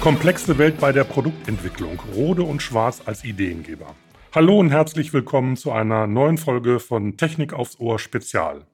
Komplexe 0.00 0.58
Welt 0.58 0.78
bei 0.78 0.92
der 0.92 1.04
Produktentwicklung. 1.04 1.98
Rode 2.14 2.42
und 2.42 2.60
Schwarz 2.60 3.00
als 3.06 3.24
Ideengeber. 3.24 3.94
Hallo 4.34 4.58
und 4.58 4.70
herzlich 4.70 5.14
willkommen 5.14 5.56
zu 5.56 5.72
einer 5.72 6.06
neuen 6.06 6.36
Folge 6.36 6.78
von 6.78 7.16
Technik 7.16 7.54
aufs 7.54 7.80
Ohr 7.80 7.98
Spezial. 7.98 8.66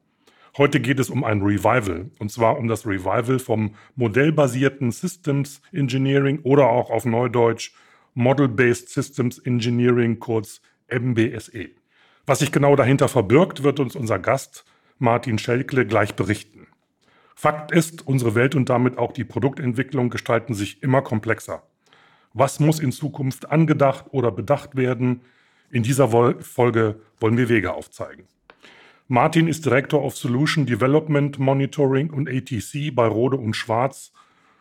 Heute 0.58 0.80
geht 0.80 0.98
es 0.98 1.08
um 1.08 1.22
ein 1.22 1.42
Revival, 1.42 2.10
und 2.18 2.32
zwar 2.32 2.58
um 2.58 2.66
das 2.66 2.84
Revival 2.84 3.38
vom 3.38 3.76
modellbasierten 3.94 4.90
Systems 4.90 5.62
Engineering 5.72 6.40
oder 6.42 6.66
auch 6.66 6.90
auf 6.90 7.04
Neudeutsch 7.04 7.72
Model-Based 8.14 8.88
Systems 8.88 9.38
Engineering, 9.38 10.18
kurz 10.18 10.60
MBSE. 10.88 11.70
Was 12.26 12.40
sich 12.40 12.52
genau 12.52 12.76
dahinter 12.76 13.08
verbirgt, 13.08 13.62
wird 13.62 13.80
uns 13.80 13.96
unser 13.96 14.18
Gast 14.18 14.64
Martin 14.98 15.38
Schelkle 15.38 15.86
gleich 15.86 16.14
berichten. 16.14 16.66
Fakt 17.34 17.72
ist, 17.72 18.06
unsere 18.06 18.34
Welt 18.34 18.54
und 18.54 18.68
damit 18.68 18.98
auch 18.98 19.12
die 19.12 19.24
Produktentwicklung 19.24 20.10
gestalten 20.10 20.54
sich 20.54 20.82
immer 20.82 21.00
komplexer. 21.00 21.62
Was 22.34 22.60
muss 22.60 22.78
in 22.78 22.92
Zukunft 22.92 23.50
angedacht 23.50 24.06
oder 24.10 24.30
bedacht 24.30 24.76
werden? 24.76 25.22
In 25.70 25.82
dieser 25.82 26.08
Folge 26.08 27.00
wollen 27.18 27.36
wir 27.38 27.48
Wege 27.48 27.72
aufzeigen. 27.72 28.26
Martin 29.08 29.48
ist 29.48 29.64
Director 29.64 30.04
of 30.04 30.16
Solution 30.16 30.66
Development 30.66 31.38
Monitoring 31.38 32.10
und 32.10 32.28
ATC 32.28 32.94
bei 32.94 33.06
Rode 33.06 33.38
und 33.38 33.54
Schwarz 33.54 34.12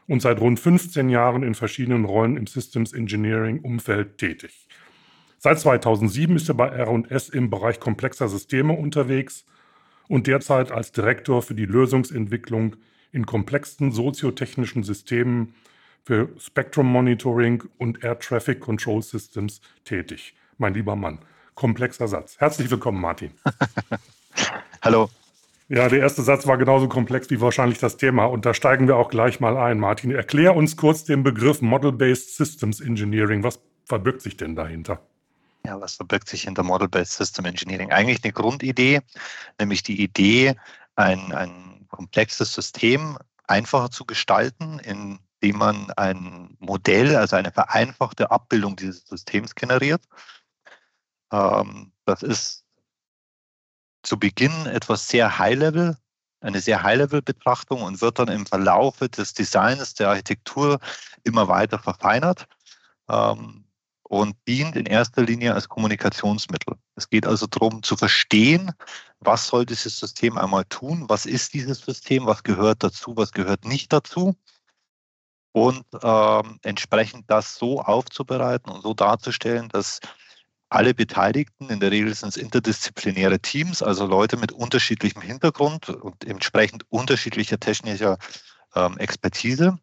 und 0.09 0.23
seit 0.23 0.41
rund 0.41 0.59
15 0.59 1.07
Jahren 1.09 1.43
in 1.43 1.53
verschiedenen 1.53 2.03
Rollen 2.03 2.35
im 2.35 2.47
Systems 2.47 2.93
Engineering 2.93 3.59
Umfeld 3.59 4.17
tätig. 4.17 4.67
Seit 5.37 5.59
2007 5.59 6.35
ist 6.35 6.49
er 6.49 6.55
bei 6.55 6.67
R&S 6.67 7.29
im 7.29 7.51
Bereich 7.51 7.79
komplexer 7.79 8.27
Systeme 8.27 8.73
unterwegs 8.73 9.45
und 10.07 10.25
derzeit 10.25 10.71
als 10.71 10.91
Direktor 10.91 11.43
für 11.43 11.53
die 11.53 11.67
Lösungsentwicklung 11.67 12.75
in 13.11 13.27
komplexen 13.27 13.91
soziotechnischen 13.91 14.83
Systemen 14.83 15.53
für 16.03 16.29
Spectrum 16.39 16.87
Monitoring 16.91 17.63
und 17.77 18.03
Air 18.03 18.17
Traffic 18.17 18.59
Control 18.59 19.03
Systems 19.03 19.61
tätig. 19.85 20.33
Mein 20.57 20.73
lieber 20.73 20.95
Mann, 20.95 21.19
komplexer 21.53 22.07
Satz. 22.07 22.35
Herzlich 22.39 22.69
willkommen, 22.71 22.99
Martin. 22.99 23.31
Hallo. 24.81 25.09
Ja, 25.71 25.87
der 25.87 25.99
erste 25.99 26.23
Satz 26.23 26.47
war 26.47 26.57
genauso 26.57 26.87
komplex 26.87 27.29
wie 27.29 27.41
wahrscheinlich 27.41 27.77
das 27.77 27.95
Thema 27.95 28.25
und 28.25 28.43
da 28.43 28.55
steigen 28.55 28.87
wir 28.87 28.97
auch 28.97 29.11
gleich 29.11 29.39
mal 29.39 29.55
ein. 29.55 29.79
Martin, 29.79 30.09
erklär 30.09 30.55
uns 30.55 30.75
kurz 30.75 31.03
den 31.03 31.21
Begriff 31.21 31.61
Model-Based 31.61 32.35
Systems 32.35 32.81
Engineering. 32.81 33.43
Was 33.43 33.59
verbirgt 33.85 34.21
sich 34.21 34.35
denn 34.35 34.55
dahinter? 34.55 34.99
Ja, 35.63 35.79
was 35.79 35.93
verbirgt 35.95 36.27
sich 36.27 36.43
hinter 36.43 36.63
Model-Based 36.63 37.13
System 37.13 37.45
Engineering? 37.45 37.91
Eigentlich 37.91 38.23
eine 38.23 38.33
Grundidee, 38.33 39.01
nämlich 39.59 39.83
die 39.83 40.01
Idee, 40.01 40.55
ein, 40.95 41.31
ein 41.33 41.85
komplexes 41.89 42.51
System 42.51 43.19
einfacher 43.45 43.91
zu 43.91 44.05
gestalten, 44.05 44.79
indem 44.79 45.57
man 45.57 45.91
ein 45.97 46.57
Modell, 46.57 47.15
also 47.15 47.35
eine 47.35 47.51
vereinfachte 47.51 48.31
Abbildung 48.31 48.75
dieses 48.75 49.05
Systems 49.05 49.53
generiert. 49.53 50.01
Ähm, 51.31 51.91
das 52.05 52.23
ist 52.23 52.65
zu 54.03 54.17
Beginn 54.17 54.65
etwas 54.65 55.07
sehr 55.07 55.37
High-Level, 55.37 55.97
eine 56.41 56.61
sehr 56.61 56.83
High-Level-Betrachtung 56.83 57.81
und 57.81 58.01
wird 58.01 58.19
dann 58.19 58.29
im 58.29 58.45
Verlaufe 58.45 59.09
des 59.09 59.33
Designs 59.33 59.93
der 59.93 60.09
Architektur 60.09 60.79
immer 61.23 61.47
weiter 61.47 61.79
verfeinert 61.79 62.47
ähm, 63.09 63.65
und 64.03 64.35
dient 64.47 64.75
in 64.75 64.85
erster 64.85 65.21
Linie 65.21 65.53
als 65.53 65.67
Kommunikationsmittel. 65.67 66.75
Es 66.95 67.09
geht 67.09 67.27
also 67.27 67.45
darum 67.45 67.83
zu 67.83 67.97
verstehen, 67.97 68.71
was 69.19 69.47
soll 69.47 69.65
dieses 69.65 69.99
System 69.99 70.37
einmal 70.37 70.65
tun, 70.65 71.05
was 71.09 71.25
ist 71.25 71.53
dieses 71.53 71.79
System, 71.79 72.25
was 72.25 72.43
gehört 72.43 72.83
dazu, 72.83 73.17
was 73.17 73.31
gehört 73.31 73.65
nicht 73.65 73.91
dazu 73.91 74.35
und 75.51 75.83
ähm, 76.03 76.59
entsprechend 76.63 77.29
das 77.29 77.55
so 77.55 77.81
aufzubereiten 77.81 78.71
und 78.71 78.81
so 78.81 78.93
darzustellen, 78.93 79.69
dass 79.69 79.99
alle 80.69 80.93
Beteiligten, 80.93 81.69
in 81.69 81.79
der 81.79 81.91
Regel 81.91 82.13
sind 82.13 82.29
es 82.29 82.37
interdisziplinäre 82.37 83.39
Teams, 83.39 83.81
also 83.81 84.05
Leute 84.05 84.37
mit 84.37 84.51
unterschiedlichem 84.51 85.21
Hintergrund 85.21 85.89
und 85.89 86.25
entsprechend 86.25 86.85
unterschiedlicher 86.89 87.59
technischer 87.59 88.17
ähm, 88.75 88.97
Expertise, 88.97 89.79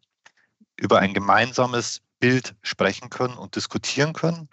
über 0.77 0.99
ein 0.99 1.13
gemeinsames 1.13 2.01
Bild 2.19 2.55
sprechen 2.61 3.09
können 3.09 3.35
und 3.35 3.55
diskutieren 3.55 4.13
können. 4.13 4.47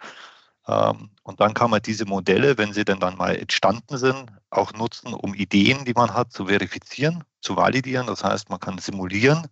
Ähm, 0.67 1.09
und 1.23 1.39
dann 1.39 1.53
kann 1.53 1.71
man 1.71 1.81
diese 1.81 2.05
Modelle, 2.05 2.57
wenn 2.57 2.73
sie 2.73 2.83
denn 2.83 2.99
dann 2.99 3.17
mal 3.17 3.35
entstanden 3.35 3.97
sind, 3.97 4.31
auch 4.49 4.73
nutzen, 4.73 5.13
um 5.13 5.33
Ideen, 5.33 5.85
die 5.85 5.93
man 5.93 6.13
hat, 6.13 6.33
zu 6.33 6.47
verifizieren, 6.47 7.23
zu 7.39 7.55
validieren. 7.55 8.07
Das 8.07 8.23
heißt, 8.23 8.49
man 8.49 8.59
kann 8.59 8.77
simulieren, 8.77 9.47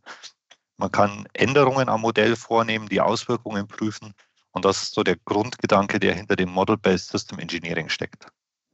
man 0.75 0.91
kann 0.91 1.27
Änderungen 1.33 1.87
am 1.87 2.01
Modell 2.01 2.35
vornehmen, 2.35 2.89
die 2.89 2.99
Auswirkungen 2.99 3.67
prüfen 3.67 4.13
und 4.53 4.65
das 4.65 4.83
ist 4.83 4.93
so 4.93 5.03
der 5.03 5.17
Grundgedanke, 5.25 5.99
der 5.99 6.13
hinter 6.15 6.35
dem 6.35 6.49
Model-Based 6.49 7.09
System 7.09 7.39
Engineering 7.39 7.89
steckt. 7.89 8.27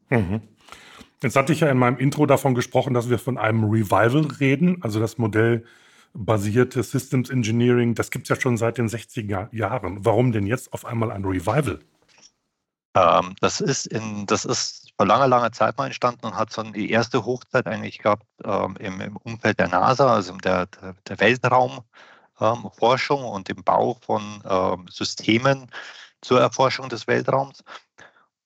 Mhm. 0.10 0.42
Jetzt 1.24 1.36
hatte 1.36 1.52
ich 1.52 1.62
ja 1.62 1.70
in 1.70 1.78
meinem 1.78 1.98
Intro 1.98 2.26
davon 2.26 2.56
gesprochen, 2.56 2.94
dass 2.94 3.10
wir 3.10 3.20
von 3.20 3.38
einem 3.38 3.64
Revival 3.66 4.26
reden, 4.40 4.82
also 4.82 5.00
das 5.00 5.18
modellbasierte 5.18 6.84
Systems 6.84 7.30
Engineering. 7.30 7.96
Das 7.96 8.12
gibt 8.12 8.26
es 8.26 8.30
ja 8.30 8.40
schon 8.40 8.58
seit 8.58 8.78
den 8.78 8.88
60er 8.88 9.54
Jahren. 9.54 10.06
Warum 10.06 10.32
denn 10.32 10.46
jetzt 10.46 10.72
auf 10.72 10.86
einmal 10.86 11.12
ein 11.12 11.26
Revival? 11.26 11.80
Ähm, 12.96 13.36
das, 13.42 13.62
ist 13.62 13.86
in, 13.88 14.26
das 14.26 14.46
ist 14.46 14.94
vor 14.98 15.06
langer, 15.06 15.28
langer 15.28 15.52
Zeit 15.52 15.78
mal 15.78 15.86
entstanden 15.86 16.26
und 16.26 16.36
hat 16.36 16.52
so 16.52 16.64
die 16.64 16.90
erste 16.90 17.26
Hochzeit 17.26 17.68
eigentlich 17.68 18.00
gehabt 18.00 18.26
ähm, 18.44 18.76
im, 18.80 19.00
im, 19.02 19.18
Umfeld 19.18 19.60
der 19.60 19.68
NASA, 19.68 20.14
also 20.16 20.36
der, 20.38 20.66
der, 20.68 20.96
der 21.08 21.20
Weltraum 21.20 21.82
ähm, 22.40 22.70
Forschung 22.78 23.24
und 23.24 23.48
dem 23.50 23.64
Bau 23.64 23.98
von 24.02 24.44
ähm, 24.48 24.86
Systemen 24.90 25.70
zur 26.22 26.42
Erforschung 26.42 26.90
des 26.90 27.08
Weltraums 27.08 27.64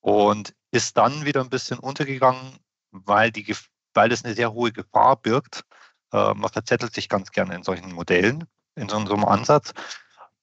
und 0.02 0.54
ist 0.72 0.98
dann 0.98 1.26
wieder 1.26 1.42
ein 1.42 1.50
bisschen 1.50 1.80
untergegangen, 1.80 2.58
weil, 2.92 3.31
die, 3.31 3.56
weil 3.94 4.12
es 4.12 4.26
eine 4.26 4.34
sehr 4.34 4.54
hohe 4.54 4.72
Gefahr 4.72 5.16
birgt. 5.16 5.64
Äh, 6.12 6.34
man 6.34 6.50
verzettelt 6.50 6.94
sich 6.94 7.09
ganz 7.09 7.31
gerne 7.31 7.56
in 7.56 7.64
solchen 7.64 7.92
Modellen, 7.94 8.46
in 8.76 8.90
so, 8.90 8.98
einem 8.98 9.26
Ansatz. 9.26 9.74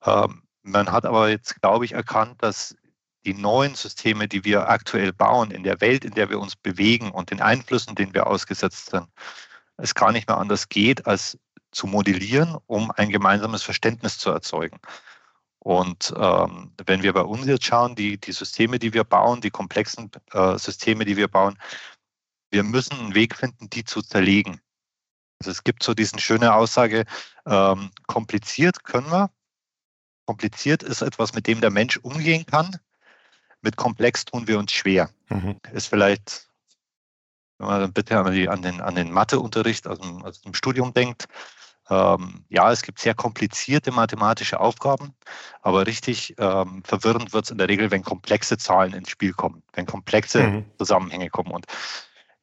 Ähm, 0.05 0.43
man 0.63 0.91
hat 0.91 1.07
aber 1.07 1.29
jetzt, 1.29 1.61
glaube 1.63 1.85
ich, 1.85 1.93
erkannt, 1.93 2.43
dass 2.43 2.77
die 3.25 3.35
neuen 3.35 3.75
Systeme, 3.75 4.29
die 4.29 4.45
wir 4.45 4.69
aktuell 4.69 5.13
bauen, 5.13 5.51
in 5.51 5.63
der 5.63 5.81
Welt, 5.81 6.05
in 6.05 6.15
der 6.15 6.31
wir 6.31 6.41
uns 6.41 6.57
bewegen 6.57 7.11
und 7.11 7.31
den 7.31 7.43
Einflüssen, 7.43 7.95
denen 7.95 8.15
wir 8.15 8.27
ausgesetzt 8.27 8.91
sind, 8.91 9.09
es 9.77 9.95
gar 9.95 10.13
nicht 10.13 10.29
mehr 10.29 10.39
anders 10.39 10.69
geht, 10.69 11.07
als 11.07 11.39
zu 11.73 11.87
modellieren, 11.87 12.57
um 12.67 12.91
ein 12.91 13.11
gemeinsames 13.11 13.63
Verständnis 13.63 14.19
zu 14.19 14.31
erzeugen. 14.31 14.81
Und 15.59 16.15
ähm, 16.17 16.73
wenn 16.87 17.03
wir 17.03 17.13
bei 17.13 17.23
uns 17.23 17.47
jetzt 17.47 17.67
schauen, 17.67 17.95
die, 17.95 18.19
die 18.19 18.33
Systeme, 18.33 18.79
die 18.79 18.95
wir 18.95 19.05
bauen, 19.05 19.41
die 19.41 19.51
komplexen 19.51 20.11
äh, 20.33 20.57
Systeme, 20.59 21.05
die 21.05 21.17
wir 21.17 21.29
bauen, 21.29 21.59
wir 22.51 22.63
müssen 22.63 22.99
einen 22.99 23.15
Weg 23.15 23.37
finden, 23.37 23.69
die 23.71 23.85
zu 23.85 24.03
zerlegen. 24.03 24.61
Also 25.39 25.51
es 25.51 25.65
gibt 25.65 25.83
so 25.83 25.95
diese 25.95 26.19
schöne 26.19 26.55
Aussage, 26.55 27.05
ähm, 27.47 27.91
kompliziert 28.07 28.85
können 28.85 29.11
wir. 29.11 29.31
Kompliziert 30.27 30.83
ist 30.83 31.03
etwas, 31.03 31.35
mit 31.35 31.47
dem 31.47 31.61
der 31.61 31.71
Mensch 31.71 31.99
umgehen 31.99 32.47
kann. 32.47 32.79
Mit 33.63 33.77
komplex 33.77 34.25
tun 34.25 34.49
wir 34.49 34.59
uns 34.59 34.73
schwer. 34.73 35.11
Mhm. 35.29 35.61
Ist 35.73 35.89
vielleicht, 35.89 36.50
wenn 37.61 37.67
man 37.67 37.93
bitte 37.93 38.19
an, 38.19 38.33
die, 38.33 38.49
an 38.49 38.63
den, 38.63 38.81
an 38.81 38.95
den 38.95 39.13
Matheunterricht 39.13 39.87
aus 39.87 39.99
dem, 39.99 40.25
aus 40.25 40.41
dem 40.41 40.55
Studium 40.55 40.95
denkt, 40.95 41.27
ähm, 41.91 42.45
ja, 42.49 42.73
es 42.73 42.83
gibt 42.83 43.01
sehr 43.01 43.15
komplizierte 43.15 43.93
mathematische 43.93 44.61
Aufgaben, 44.61 45.13
aber 45.61 45.87
richtig 45.87 46.35
ähm, 46.39 46.83
verwirrend 46.85 47.33
wird 47.33 47.45
es 47.45 47.51
in 47.51 47.59
der 47.59 47.69
Regel, 47.69 47.91
wenn 47.91 48.03
komplexe 48.03 48.57
Zahlen 48.57 48.95
ins 48.95 49.11
Spiel 49.11 49.33
kommen, 49.33 49.63
wenn 49.75 49.87
komplexe 49.87 50.43
mhm. 50.43 50.65
Zusammenhänge 50.79 51.29
kommen. 51.29 51.51
Und 51.51 51.67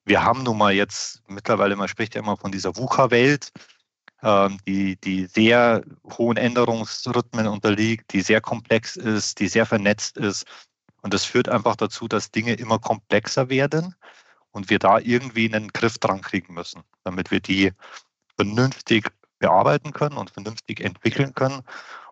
wir 0.05 0.23
haben 0.23 0.43
nun 0.43 0.57
mal 0.57 0.73
jetzt 0.73 1.23
mittlerweile, 1.27 1.75
man 1.75 1.87
spricht 1.87 2.13
ja 2.13 2.21
immer 2.21 2.37
von 2.37 2.51
dieser 2.51 2.75
VUCA-Welt, 2.75 3.51
ähm, 4.21 4.59
die, 4.67 4.97
die 4.97 5.25
sehr 5.25 5.81
hohen 6.17 6.37
Änderungsrhythmen 6.37 7.47
unterliegt, 7.47 8.13
die 8.13 8.21
sehr 8.21 8.41
komplex 8.41 8.97
ist, 8.97 9.39
die 9.39 9.47
sehr 9.47 9.65
vernetzt 9.65 10.17
ist. 10.17 10.45
Und 11.01 11.13
das 11.13 11.23
führt 11.23 11.49
einfach 11.49 11.75
dazu, 11.75 12.07
dass 12.07 12.31
Dinge 12.31 12.53
immer 12.53 12.79
komplexer 12.79 13.49
werden 13.49 13.95
und 14.57 14.71
wir 14.71 14.79
da 14.79 14.97
irgendwie 14.97 15.53
einen 15.53 15.67
Griff 15.67 15.99
dran 15.99 16.21
kriegen 16.21 16.55
müssen, 16.55 16.81
damit 17.03 17.29
wir 17.29 17.39
die 17.39 17.73
vernünftig 18.37 19.11
bearbeiten 19.37 19.93
können 19.93 20.17
und 20.17 20.31
vernünftig 20.31 20.81
entwickeln 20.81 21.35
können. 21.35 21.61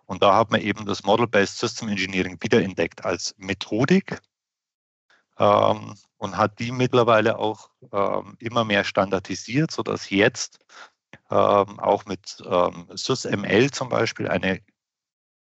Und 0.06 0.22
da 0.22 0.36
hat 0.36 0.52
man 0.52 0.60
eben 0.60 0.86
das 0.86 1.02
Model-Based 1.02 1.58
System 1.58 1.88
Engineering 1.88 2.38
wiederentdeckt 2.40 3.04
als 3.04 3.34
Methodik 3.36 4.20
ähm, 5.38 5.96
und 6.18 6.36
hat 6.36 6.60
die 6.60 6.70
mittlerweile 6.70 7.36
auch 7.40 7.68
ähm, 7.92 8.36
immer 8.38 8.64
mehr 8.64 8.84
standardisiert, 8.84 9.72
sodass 9.72 10.10
jetzt 10.10 10.60
ähm, 11.30 11.80
auch 11.80 12.04
mit 12.04 12.40
ähm, 12.48 12.86
SysML 12.94 13.72
zum 13.72 13.88
Beispiel 13.88 14.28
eine 14.28 14.60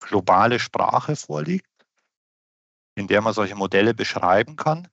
globale 0.00 0.58
Sprache 0.58 1.16
vorliegt, 1.16 1.68
in 2.94 3.08
der 3.08 3.20
man 3.20 3.34
solche 3.34 3.56
Modelle 3.56 3.92
beschreiben 3.92 4.56
kann, 4.56 4.88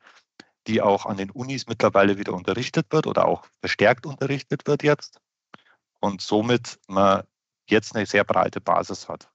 die 0.67 0.81
auch 0.81 1.05
an 1.05 1.17
den 1.17 1.29
Unis 1.29 1.67
mittlerweile 1.67 2.17
wieder 2.17 2.33
unterrichtet 2.33 2.87
wird 2.91 3.07
oder 3.07 3.27
auch 3.27 3.45
verstärkt 3.59 4.05
unterrichtet 4.05 4.67
wird 4.67 4.83
jetzt. 4.83 5.19
Und 5.99 6.21
somit 6.21 6.79
man 6.87 7.23
jetzt 7.67 7.95
eine 7.95 8.05
sehr 8.05 8.23
breite 8.23 8.61
Basis 8.61 9.09
hat. 9.09 9.29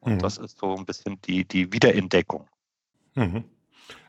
Und 0.00 0.14
mhm. 0.14 0.18
das 0.20 0.38
ist 0.38 0.58
so 0.58 0.76
ein 0.76 0.86
bisschen 0.86 1.20
die, 1.22 1.44
die 1.44 1.72
Wiederentdeckung. 1.72 2.48
Mhm. 3.14 3.44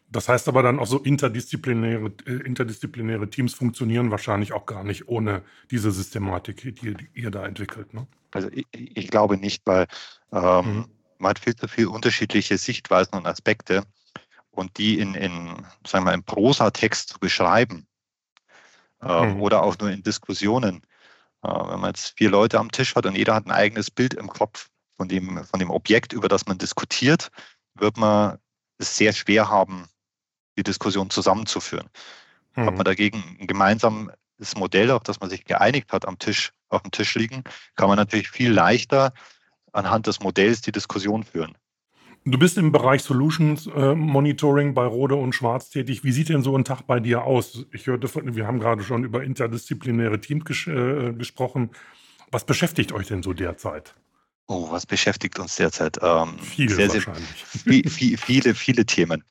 Das 0.10 0.30
heißt 0.30 0.48
aber 0.48 0.64
dann 0.64 0.80
auch 0.80 0.88
so 0.88 1.00
interdisziplinäre, 1.00 2.14
äh, 2.26 2.32
interdisziplinäre 2.46 3.30
Teams 3.30 3.54
funktionieren 3.54 4.10
wahrscheinlich 4.10 4.54
auch 4.54 4.66
gar 4.66 4.84
nicht 4.84 5.08
ohne 5.08 5.44
diese 5.70 5.92
Systematik, 5.92 6.62
die, 6.62 6.74
die 6.74 7.10
ihr 7.14 7.30
da 7.30 7.46
entwickelt. 7.46 7.94
Ne? 7.94 8.08
Also 8.32 8.50
ich, 8.52 8.66
ich, 8.72 9.10
glaube 9.10 9.38
nicht, 9.38 9.64
weil 9.66 9.88
ähm, 10.32 10.66
mhm. 10.66 10.86
man 11.18 11.32
hat 11.32 11.40
viel 11.40 11.56
zu 11.56 11.68
viele 11.68 11.90
unterschiedliche 11.90 12.58
Sichtweisen 12.58 13.16
und 13.16 13.28
Aspekte 13.28 13.84
und 14.58 14.78
die 14.78 15.00
in, 15.00 15.14
in 15.14 15.66
sagen 15.86 16.06
wir, 16.06 16.14
im 16.14 16.24
Prosa-Text 16.24 17.10
zu 17.10 17.20
beschreiben 17.20 17.88
äh, 19.02 19.26
mhm. 19.26 19.42
oder 19.42 19.64
auch 19.64 19.78
nur 19.78 19.92
in 19.92 20.04
Diskussionen. 20.04 20.82
Äh, 21.44 21.50
wenn 21.50 21.80
man 21.80 21.92
jetzt 21.92 22.18
vier 22.18 22.30
Leute 22.30 22.60
am 22.60 22.72
Tisch 22.72 22.96
hat 22.96 23.06
und 23.06 23.16
jeder 23.16 23.36
hat 23.36 23.46
ein 23.46 23.52
eigenes 23.52 23.92
Bild 23.92 24.14
im 24.16 24.30
Kopf 24.30 24.70
von 24.98 25.08
dem, 25.08 25.44
von 25.46 25.60
dem 25.60 25.70
Objekt, 25.70 26.12
über 26.12 26.28
das 26.28 26.48
man 26.48 26.58
diskutiert, 26.58 27.30
wird 27.76 27.98
man 27.98 28.40
es 28.80 28.98
sehr 28.98 29.14
schwer 29.14 29.50
haben, 29.50 29.88
die 30.58 30.64
Diskussion 30.64 31.10
zusammenzuführen. 31.10 31.90
Mhm. 32.56 32.66
Hat 32.66 32.76
man 32.76 32.86
dagegen 32.86 33.38
ein 33.40 33.48
gemeinsames 33.48 34.56
Modell, 34.56 34.90
auf 34.90 35.04
das 35.04 35.20
man 35.20 35.30
sich 35.30 35.46
geeinigt 35.46 35.94
hat, 35.94 36.08
am 36.08 36.18
Tisch, 36.18 36.52
auf 36.70 36.82
dem 36.82 36.92
Tisch 36.92 37.14
liegen, 37.16 37.44
kann 37.76 37.90
man 37.90 37.98
natürlich 37.98 38.30
viel 38.30 38.52
leichter 38.52 39.14
anhand 39.72 40.08
des 40.08 40.20
Modells 40.20 40.62
die 40.62 40.72
Diskussion 40.72 41.24
führen. 41.24 41.56
Du 42.30 42.38
bist 42.38 42.58
im 42.58 42.74
Bereich 42.74 43.04
Solutions 43.04 43.68
äh, 43.68 43.96
Monitoring 43.96 44.74
bei 44.74 44.86
Rode 44.86 45.16
und 45.16 45.34
Schwarz 45.34 45.70
tätig. 45.70 46.04
Wie 46.04 46.12
sieht 46.12 46.28
denn 46.28 46.44
so 46.44 46.58
ein 46.58 46.66
Tag 46.66 46.82
bei 46.82 47.00
dir 47.00 47.24
aus? 47.24 47.66
Ich 47.72 47.88
hörte, 47.88 48.10
von, 48.10 48.36
wir 48.36 48.46
haben 48.46 48.60
gerade 48.60 48.84
schon 48.84 49.06
über 49.06 49.24
interdisziplinäre 49.24 50.20
Teams 50.20 50.44
ges 50.44 50.68
äh, 50.68 51.14
gesprochen. 51.14 51.70
Was 52.30 52.46
beschäftigt 52.46 52.92
euch 52.92 53.08
denn 53.08 53.24
so 53.24 53.32
derzeit? 53.32 53.96
Oh, 54.48 54.70
was 54.70 54.86
beschäftigt 54.86 55.40
uns 55.40 55.56
derzeit? 55.56 56.00
Ähm, 56.02 56.38
viele 56.40 56.76
sehr, 56.76 56.94
wahrscheinlich. 56.94 57.46
Sehr, 57.54 57.90
viel, 57.90 58.18
viele, 58.18 58.56
viele 58.56 58.86
Themen. 58.86 59.24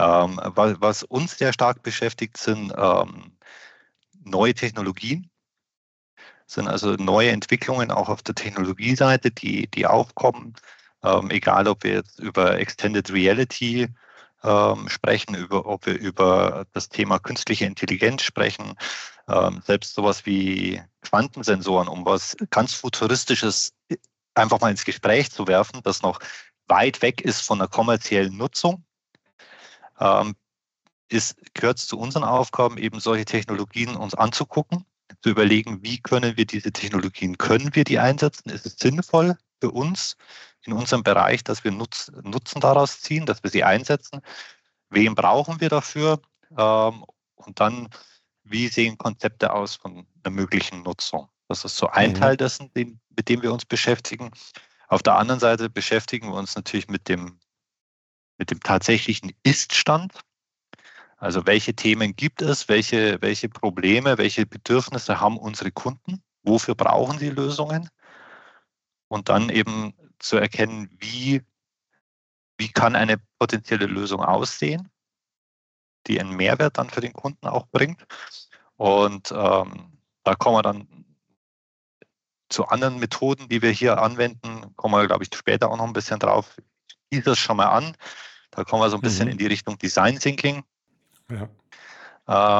Ähm, 0.00 0.40
was, 0.42 0.80
was, 0.80 1.02
uns 1.04 1.38
sehr 1.38 1.52
stark 1.52 1.84
beschäftigt, 1.84 2.38
sind 2.38 2.72
ähm, 2.76 3.36
neue 4.24 4.54
Technologien, 4.54 5.30
sind 6.46 6.66
also 6.66 6.94
neue 6.94 7.30
Entwicklungen 7.30 7.92
auch 7.92 8.08
auf 8.08 8.22
der 8.22 8.34
Technologieseite, 8.34 9.30
die, 9.30 9.68
die 9.68 9.86
aufkommen. 9.86 10.54
Ähm, 11.02 11.30
egal, 11.30 11.66
ob 11.68 11.84
wir 11.84 11.92
jetzt 11.94 12.18
über 12.20 12.58
Extended 12.58 13.10
Reality 13.12 13.88
ähm, 14.44 14.88
sprechen, 14.88 15.34
über, 15.34 15.66
ob 15.66 15.86
wir 15.86 15.98
über 15.98 16.66
das 16.72 16.88
Thema 16.88 17.18
künstliche 17.18 17.64
Intelligenz 17.64 18.22
sprechen, 18.22 18.74
ähm, 19.28 19.62
selbst 19.64 19.94
sowas 19.94 20.26
wie 20.26 20.80
Quantensensoren, 21.02 21.88
um 21.88 22.04
was 22.04 22.36
ganz 22.50 22.74
Futuristisches 22.74 23.72
einfach 24.34 24.60
mal 24.60 24.70
ins 24.70 24.84
Gespräch 24.84 25.30
zu 25.30 25.46
werfen, 25.46 25.80
das 25.82 26.02
noch 26.02 26.20
weit 26.66 27.02
weg 27.02 27.20
ist 27.20 27.42
von 27.42 27.58
der 27.58 27.68
kommerziellen 27.68 28.36
Nutzung, 28.36 28.84
ähm, 30.00 30.34
ist, 31.08 31.36
gehört 31.54 31.78
zu 31.78 31.98
unseren 31.98 32.24
Aufgaben, 32.24 32.78
eben 32.78 32.98
solche 33.00 33.24
Technologien 33.24 33.96
uns 33.96 34.14
anzugucken, 34.14 34.86
zu 35.22 35.28
überlegen, 35.28 35.82
wie 35.82 36.00
können 36.00 36.36
wir 36.36 36.46
diese 36.46 36.72
Technologien, 36.72 37.36
können 37.36 37.74
wir 37.74 37.84
die 37.84 37.98
einsetzen? 37.98 38.48
Ist 38.48 38.64
es 38.64 38.76
sinnvoll 38.76 39.36
für 39.60 39.70
uns 39.70 40.16
in 40.64 40.72
unserem 40.72 41.02
Bereich, 41.02 41.44
dass 41.44 41.64
wir 41.64 41.70
Nutz, 41.70 42.10
Nutzen 42.22 42.60
daraus 42.60 43.00
ziehen, 43.00 43.26
dass 43.26 43.42
wir 43.42 43.50
sie 43.50 43.64
einsetzen? 43.64 44.20
Wen 44.90 45.14
brauchen 45.14 45.60
wir 45.60 45.68
dafür? 45.68 46.20
Ähm, 46.56 47.04
und 47.34 47.60
dann, 47.60 47.88
wie 48.44 48.68
sehen 48.68 48.98
Konzepte 48.98 49.52
aus 49.52 49.76
von 49.76 50.06
einer 50.22 50.34
möglichen 50.34 50.82
Nutzung? 50.82 51.28
Das 51.48 51.64
ist 51.64 51.76
so 51.76 51.88
ein 51.88 52.10
mhm. 52.10 52.14
Teil 52.14 52.36
dessen, 52.36 52.72
den, 52.74 53.00
mit 53.16 53.28
dem 53.28 53.42
wir 53.42 53.52
uns 53.52 53.64
beschäftigen. 53.64 54.30
Auf 54.88 55.02
der 55.02 55.16
anderen 55.16 55.40
Seite 55.40 55.68
beschäftigen 55.68 56.28
wir 56.28 56.34
uns 56.34 56.54
natürlich 56.54 56.88
mit 56.88 57.08
dem 57.08 57.38
mit 58.42 58.50
dem 58.50 58.60
tatsächlichen 58.60 59.32
Ist-Stand. 59.44 60.18
Also 61.16 61.46
welche 61.46 61.74
Themen 61.74 62.16
gibt 62.16 62.42
es, 62.42 62.68
welche, 62.68 63.22
welche 63.22 63.48
Probleme, 63.48 64.18
welche 64.18 64.46
Bedürfnisse 64.46 65.20
haben 65.20 65.38
unsere 65.38 65.70
Kunden, 65.70 66.24
wofür 66.42 66.74
brauchen 66.74 67.20
sie 67.20 67.30
Lösungen 67.30 67.88
und 69.06 69.28
dann 69.28 69.48
eben 69.48 69.94
zu 70.22 70.36
erkennen, 70.36 70.88
wie, 70.98 71.42
wie 72.56 72.68
kann 72.68 72.96
eine 72.96 73.18
potenzielle 73.38 73.86
Lösung 73.86 74.22
aussehen, 74.22 74.88
die 76.06 76.20
einen 76.20 76.36
Mehrwert 76.36 76.78
dann 76.78 76.90
für 76.90 77.00
den 77.00 77.12
Kunden 77.12 77.46
auch 77.46 77.66
bringt. 77.66 78.04
Und 78.76 79.32
ähm, 79.32 79.98
da 80.24 80.34
kommen 80.34 80.56
wir 80.56 80.62
dann 80.62 80.88
zu 82.48 82.66
anderen 82.66 82.98
Methoden, 82.98 83.48
die 83.48 83.62
wir 83.62 83.70
hier 83.70 84.00
anwenden, 84.00 84.76
kommen 84.76 84.94
wir, 84.94 85.06
glaube 85.06 85.24
ich, 85.24 85.30
später 85.34 85.70
auch 85.70 85.76
noch 85.76 85.86
ein 85.86 85.92
bisschen 85.92 86.18
drauf. 86.18 86.60
Ich 87.10 87.24
das 87.24 87.38
schon 87.38 87.56
mal 87.56 87.66
an. 87.66 87.96
Da 88.50 88.64
kommen 88.64 88.82
wir 88.82 88.90
so 88.90 88.96
ein 88.96 89.02
bisschen 89.02 89.26
mhm. 89.26 89.32
in 89.32 89.38
die 89.38 89.46
Richtung 89.46 89.78
Design 89.78 90.18
Thinking. 90.18 90.62
Ja. 91.30 91.48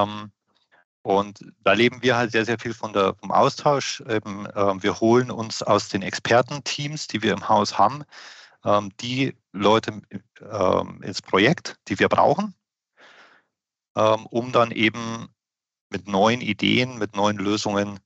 Ähm, 0.02 0.32
und 1.02 1.44
da 1.60 1.72
leben 1.72 2.00
wir 2.02 2.16
halt 2.16 2.30
sehr, 2.30 2.44
sehr 2.44 2.58
viel 2.58 2.74
von 2.74 2.92
der, 2.92 3.14
vom 3.14 3.32
Austausch. 3.32 4.00
Eben, 4.08 4.46
ähm, 4.54 4.82
wir 4.82 5.00
holen 5.00 5.30
uns 5.30 5.62
aus 5.62 5.88
den 5.88 6.02
Expertenteams, 6.02 7.08
die 7.08 7.22
wir 7.22 7.32
im 7.32 7.48
Haus 7.48 7.76
haben, 7.76 8.04
ähm, 8.64 8.92
die 9.00 9.36
Leute 9.52 10.00
ähm, 10.40 11.02
ins 11.02 11.20
Projekt, 11.20 11.76
die 11.88 11.98
wir 11.98 12.08
brauchen, 12.08 12.54
ähm, 13.96 14.26
um 14.26 14.52
dann 14.52 14.70
eben 14.70 15.28
mit 15.90 16.06
neuen 16.06 16.40
Ideen, 16.40 16.98
mit 16.98 17.16
neuen 17.16 17.36
Lösungen 17.36 17.98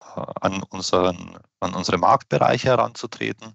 äh, 0.00 0.24
an, 0.40 0.62
unseren, 0.62 1.38
an 1.60 1.74
unsere 1.74 1.98
Marktbereiche 1.98 2.68
heranzutreten, 2.68 3.54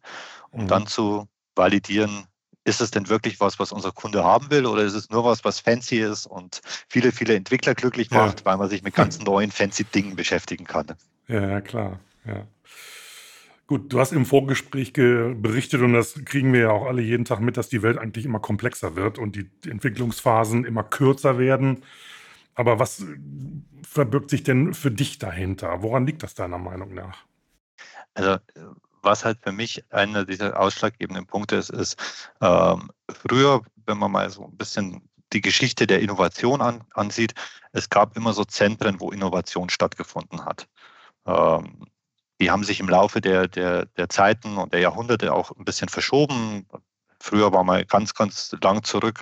um 0.51 0.63
mhm. 0.63 0.67
dann 0.67 0.87
zu 0.87 1.27
validieren, 1.55 2.27
ist 2.63 2.81
es 2.81 2.91
denn 2.91 3.09
wirklich 3.09 3.39
was, 3.39 3.59
was 3.59 3.71
unser 3.71 3.91
Kunde 3.91 4.23
haben 4.23 4.51
will 4.51 4.65
oder 4.65 4.83
ist 4.83 4.93
es 4.93 5.09
nur 5.09 5.23
was, 5.23 5.43
was 5.43 5.59
fancy 5.59 5.99
ist 5.99 6.25
und 6.27 6.61
viele, 6.87 7.11
viele 7.11 7.35
Entwickler 7.35 7.73
glücklich 7.73 8.11
macht, 8.11 8.41
ja. 8.41 8.45
weil 8.45 8.57
man 8.57 8.69
sich 8.69 8.83
mit 8.83 8.93
ganz 8.93 9.19
neuen 9.19 9.51
fancy 9.51 9.83
Dingen 9.83 10.15
beschäftigen 10.15 10.65
kann? 10.65 10.87
Ja, 11.27 11.61
klar. 11.61 11.99
Ja. 12.25 12.45
Gut, 13.65 13.91
du 13.91 13.99
hast 13.99 14.11
im 14.11 14.25
Vorgespräch 14.25 14.93
berichtet 14.93 15.81
und 15.81 15.93
das 15.93 16.25
kriegen 16.25 16.51
wir 16.53 16.59
ja 16.59 16.71
auch 16.71 16.85
alle 16.85 17.01
jeden 17.01 17.25
Tag 17.25 17.39
mit, 17.39 17.57
dass 17.57 17.69
die 17.69 17.81
Welt 17.81 17.97
eigentlich 17.97 18.25
immer 18.25 18.39
komplexer 18.39 18.95
wird 18.95 19.17
und 19.17 19.35
die 19.35 19.49
Entwicklungsphasen 19.65 20.65
immer 20.65 20.83
kürzer 20.83 21.39
werden. 21.39 21.83
Aber 22.53 22.79
was 22.79 23.05
verbirgt 23.87 24.29
sich 24.29 24.43
denn 24.43 24.73
für 24.73 24.91
dich 24.91 25.19
dahinter? 25.19 25.81
Woran 25.81 26.05
liegt 26.05 26.21
das 26.21 26.35
deiner 26.35 26.57
Meinung 26.57 26.93
nach? 26.93 27.23
Also 28.13 28.37
was 29.01 29.25
halt 29.25 29.39
für 29.43 29.51
mich 29.51 29.83
einer 29.91 30.25
dieser 30.25 30.59
ausschlaggebenden 30.59 31.25
Punkte 31.25 31.55
ist, 31.55 31.69
ist 31.69 32.29
ähm, 32.41 32.91
früher, 33.09 33.61
wenn 33.85 33.97
man 33.97 34.11
mal 34.11 34.29
so 34.29 34.45
ein 34.45 34.57
bisschen 34.57 35.09
die 35.33 35.41
Geschichte 35.41 35.87
der 35.87 36.01
Innovation 36.01 36.61
an, 36.61 36.83
ansieht, 36.93 37.33
es 37.71 37.89
gab 37.89 38.17
immer 38.17 38.33
so 38.33 38.43
Zentren, 38.43 38.99
wo 38.99 39.11
Innovation 39.11 39.69
stattgefunden 39.69 40.45
hat. 40.45 40.67
Ähm, 41.25 41.85
die 42.39 42.51
haben 42.51 42.63
sich 42.63 42.79
im 42.79 42.89
Laufe 42.89 43.21
der, 43.21 43.47
der, 43.47 43.85
der 43.85 44.09
Zeiten 44.09 44.57
und 44.57 44.73
der 44.73 44.81
Jahrhunderte 44.81 45.33
auch 45.33 45.51
ein 45.51 45.63
bisschen 45.63 45.89
verschoben. 45.89 46.67
Früher 47.19 47.53
war 47.53 47.63
mal 47.63 47.85
ganz, 47.85 48.13
ganz 48.13 48.55
lang 48.61 48.83
zurück, 48.83 49.21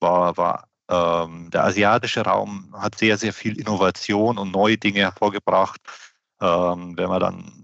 war, 0.00 0.36
war 0.36 0.68
ähm, 0.88 1.50
der 1.50 1.64
asiatische 1.64 2.22
Raum 2.22 2.74
hat 2.78 2.96
sehr, 2.96 3.16
sehr 3.16 3.32
viel 3.32 3.58
Innovation 3.58 4.38
und 4.38 4.52
neue 4.52 4.76
Dinge 4.76 5.00
hervorgebracht. 5.00 5.80
Ähm, 6.40 6.96
wenn 6.98 7.08
man 7.08 7.20
dann 7.20 7.61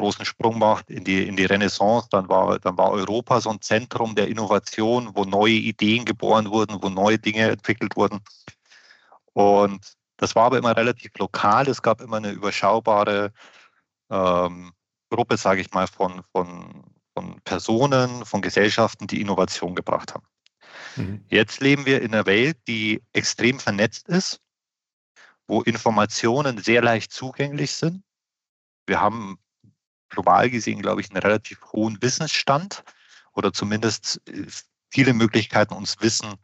großen 0.00 0.24
Sprung 0.24 0.58
macht 0.58 0.90
in 0.90 1.04
die, 1.04 1.26
in 1.28 1.36
die 1.36 1.44
Renaissance, 1.44 2.08
dann 2.10 2.28
war, 2.28 2.58
dann 2.58 2.76
war 2.78 2.90
Europa 2.90 3.40
so 3.40 3.50
ein 3.50 3.60
Zentrum 3.60 4.14
der 4.14 4.28
Innovation, 4.28 5.10
wo 5.14 5.24
neue 5.24 5.52
Ideen 5.52 6.04
geboren 6.04 6.50
wurden, 6.50 6.82
wo 6.82 6.88
neue 6.88 7.18
Dinge 7.18 7.50
entwickelt 7.50 7.96
wurden. 7.96 8.20
Und 9.34 9.96
das 10.16 10.34
war 10.34 10.46
aber 10.46 10.58
immer 10.58 10.76
relativ 10.76 11.12
lokal. 11.18 11.68
Es 11.68 11.82
gab 11.82 12.00
immer 12.00 12.16
eine 12.16 12.30
überschaubare 12.30 13.32
ähm, 14.10 14.72
Gruppe, 15.10 15.36
sage 15.36 15.60
ich 15.60 15.70
mal, 15.72 15.86
von, 15.86 16.22
von, 16.32 16.84
von 17.14 17.40
Personen, 17.42 18.24
von 18.24 18.40
Gesellschaften, 18.40 19.06
die 19.06 19.20
Innovation 19.20 19.74
gebracht 19.74 20.14
haben. 20.14 20.26
Mhm. 20.96 21.24
Jetzt 21.28 21.60
leben 21.60 21.84
wir 21.84 22.00
in 22.00 22.14
einer 22.14 22.26
Welt, 22.26 22.56
die 22.66 23.02
extrem 23.12 23.60
vernetzt 23.60 24.08
ist, 24.08 24.40
wo 25.46 25.62
Informationen 25.62 26.58
sehr 26.58 26.82
leicht 26.82 27.12
zugänglich 27.12 27.72
sind. 27.72 28.02
Wir 28.86 29.00
haben 29.00 29.38
global 30.10 30.50
gesehen, 30.50 30.82
glaube 30.82 31.00
ich, 31.00 31.10
einen 31.10 31.22
relativ 31.22 31.60
hohen 31.72 32.00
Wissensstand 32.02 32.84
oder 33.32 33.52
zumindest 33.52 34.20
äh, 34.28 34.46
viele 34.90 35.14
Möglichkeiten, 35.14 35.74
uns 35.74 36.00
Wissen 36.00 36.34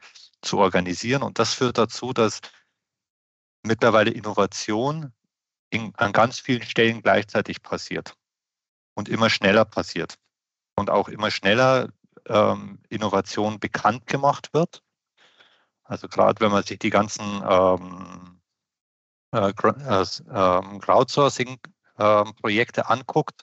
zu 0.40 0.58
organisieren. 0.58 1.23
Und 1.23 1.38
das 1.38 1.54
führt 1.54 1.78
dazu, 1.78 2.12
dass 2.12 2.40
mittlerweile 3.62 4.11
Innovation 4.11 5.12
in, 5.70 5.92
an 5.96 6.12
ganz 6.12 6.38
vielen 6.38 6.62
Stellen 6.62 7.02
gleichzeitig 7.02 7.62
passiert 7.62 8.14
und 8.94 9.08
immer 9.08 9.28
schneller 9.28 9.64
passiert. 9.64 10.16
Und 10.76 10.90
auch 10.90 11.08
immer 11.08 11.30
schneller 11.30 11.88
ähm, 12.26 12.78
Innovation 12.88 13.58
bekannt 13.58 14.06
gemacht 14.06 14.52
wird. 14.52 14.82
Also 15.85 16.08
gerade 16.08 16.40
wenn 16.40 16.52
man 16.52 16.64
sich 16.64 16.78
die 16.78 16.90
ganzen 16.90 17.42
ähm, 17.49 18.40
äh, 19.32 19.52
ähm, 21.98 22.32
ähm, 22.44 22.66
anguckt, 22.84 23.42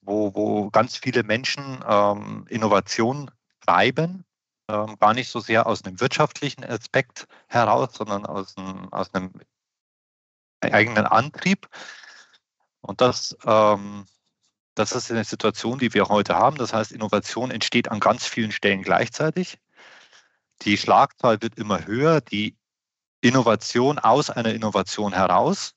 wo, 0.00 0.34
wo 0.34 0.70
ganz 0.70 0.96
viele 0.96 1.22
Menschen 1.22 1.84
ähm, 1.86 2.46
Innovation 2.48 3.30
treiben, 3.66 4.24
ähm, 4.68 4.98
gar 4.98 5.14
nicht 5.14 5.30
so 5.30 5.40
sehr 5.40 5.66
aus 5.66 5.84
einem 5.84 6.00
wirtschaftlichen 6.00 6.64
Aspekt 6.64 7.26
heraus, 7.48 7.90
sondern 7.94 8.26
aus 8.26 8.56
einem, 8.56 8.92
aus 8.92 9.14
einem 9.14 9.32
eigenen 10.60 11.06
Antrieb. 11.06 11.68
Und 12.80 13.00
das, 13.00 13.36
ähm, 13.44 14.06
das 14.74 14.92
ist 14.92 15.10
eine 15.10 15.24
Situation, 15.24 15.78
die 15.78 15.92
wir 15.94 16.08
heute 16.08 16.36
haben. 16.36 16.56
Das 16.56 16.72
heißt, 16.72 16.92
Innovation 16.92 17.50
entsteht 17.50 17.90
an 17.90 18.00
ganz 18.00 18.26
vielen 18.26 18.52
Stellen 18.52 18.82
gleichzeitig. 18.82 19.58
Die 20.62 20.76
Schlagzahl 20.76 21.40
wird 21.42 21.56
immer 21.56 21.86
höher, 21.86 22.20
die 22.20 22.56
Innovation 23.20 23.98
aus 23.98 24.30
einer 24.30 24.54
Innovation 24.54 25.12
heraus. 25.12 25.74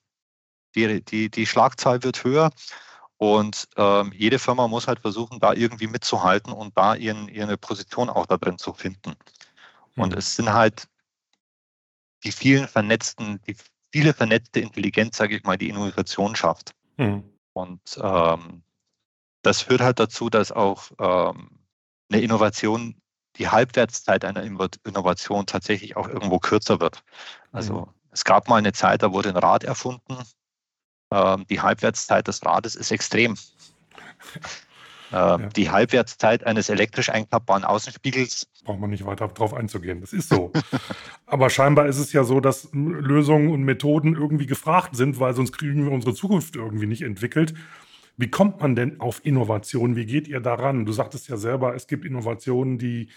Die, 0.74 1.02
die, 1.04 1.30
die 1.30 1.46
Schlagzahl 1.46 2.02
wird 2.02 2.24
höher 2.24 2.50
und 3.22 3.68
ähm, 3.76 4.12
jede 4.12 4.40
Firma 4.40 4.66
muss 4.66 4.88
halt 4.88 4.98
versuchen, 4.98 5.38
da 5.38 5.52
irgendwie 5.52 5.86
mitzuhalten 5.86 6.52
und 6.52 6.76
da 6.76 6.96
ihren, 6.96 7.28
ihre 7.28 7.56
Position 7.56 8.10
auch 8.10 8.26
da 8.26 8.36
drin 8.36 8.58
zu 8.58 8.72
finden. 8.72 9.14
Und 9.94 10.10
mhm. 10.10 10.18
es 10.18 10.34
sind 10.34 10.52
halt 10.52 10.88
die 12.24 12.32
vielen 12.32 12.66
vernetzten, 12.66 13.40
die 13.46 13.54
viele 13.92 14.12
vernetzte 14.12 14.58
Intelligenz, 14.58 15.18
sage 15.18 15.36
ich 15.36 15.44
mal, 15.44 15.56
die 15.56 15.68
Innovation 15.68 16.34
schafft. 16.34 16.74
Mhm. 16.96 17.22
Und 17.52 17.80
ähm, 18.02 18.64
das 19.42 19.62
führt 19.62 19.82
halt 19.82 20.00
dazu, 20.00 20.28
dass 20.28 20.50
auch 20.50 20.90
ähm, 20.98 21.60
eine 22.10 22.22
Innovation, 22.22 23.00
die 23.36 23.48
Halbwertszeit 23.48 24.24
einer 24.24 24.42
Innovation 24.42 25.46
tatsächlich 25.46 25.96
auch 25.96 26.08
irgendwo 26.08 26.40
kürzer 26.40 26.80
wird. 26.80 27.04
Also 27.52 27.82
mhm. 27.82 27.94
es 28.10 28.24
gab 28.24 28.48
mal 28.48 28.56
eine 28.56 28.72
Zeit, 28.72 29.04
da 29.04 29.12
wurde 29.12 29.28
ein 29.28 29.36
Rad 29.36 29.62
erfunden 29.62 30.16
die 31.50 31.60
Halbwertszeit 31.60 32.26
des 32.28 32.44
Rades 32.44 32.74
ist 32.74 32.90
extrem. 32.90 33.36
Ähm, 35.12 35.40
ja. 35.40 35.48
Die 35.48 35.70
Halbwertszeit 35.70 36.46
eines 36.46 36.70
elektrisch 36.70 37.10
einklappbaren 37.10 37.64
Außenspiegels. 37.64 38.46
Braucht 38.64 38.80
man 38.80 38.90
nicht 38.90 39.04
weiter 39.04 39.28
darauf 39.28 39.52
einzugehen. 39.52 40.00
Das 40.00 40.12
ist 40.12 40.30
so. 40.30 40.52
Aber 41.26 41.50
scheinbar 41.50 41.86
ist 41.86 41.98
es 41.98 42.12
ja 42.12 42.24
so, 42.24 42.40
dass 42.40 42.70
Lösungen 42.72 43.50
und 43.50 43.62
Methoden 43.62 44.14
irgendwie 44.14 44.46
gefragt 44.46 44.96
sind, 44.96 45.20
weil 45.20 45.34
sonst 45.34 45.52
kriegen 45.52 45.84
wir 45.84 45.92
unsere 45.92 46.14
Zukunft 46.14 46.56
irgendwie 46.56 46.86
nicht 46.86 47.02
entwickelt. 47.02 47.52
Wie 48.16 48.30
kommt 48.30 48.60
man 48.60 48.74
denn 48.74 49.00
auf 49.00 49.20
Innovation? 49.24 49.96
Wie 49.96 50.06
geht 50.06 50.28
ihr 50.28 50.40
daran? 50.40 50.86
Du 50.86 50.92
sagtest 50.92 51.28
ja 51.28 51.36
selber, 51.36 51.74
es 51.74 51.86
gibt 51.86 52.04
Innovationen, 52.04 52.78
die 52.78 53.08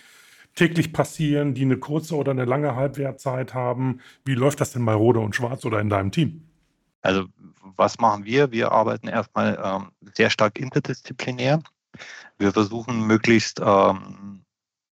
täglich 0.56 0.94
passieren, 0.94 1.54
die 1.54 1.64
eine 1.64 1.78
kurze 1.78 2.16
oder 2.16 2.32
eine 2.32 2.46
lange 2.46 2.75
Halbwertzeit 2.75 3.54
haben. 3.54 4.00
Wie 4.24 4.36
läuft 4.36 4.62
das 4.62 4.72
denn 4.72 4.86
bei 4.86 4.94
Rode 4.94 5.20
und 5.20 5.36
Schwarz 5.36 5.66
oder 5.66 5.80
in 5.80 5.90
deinem 5.90 6.12
Team? 6.12 6.44
Also 7.06 7.26
was 7.78 8.00
machen 8.00 8.26
wir? 8.26 8.52
Wir 8.52 8.72
arbeiten 8.72 9.08
erstmal 9.08 9.60
ähm, 9.64 9.92
sehr 10.16 10.30
stark 10.30 10.60
interdisziplinär. 10.60 11.62
Wir 12.38 12.52
versuchen 12.52 13.06
möglichst 13.06 13.62
ähm, 13.64 14.44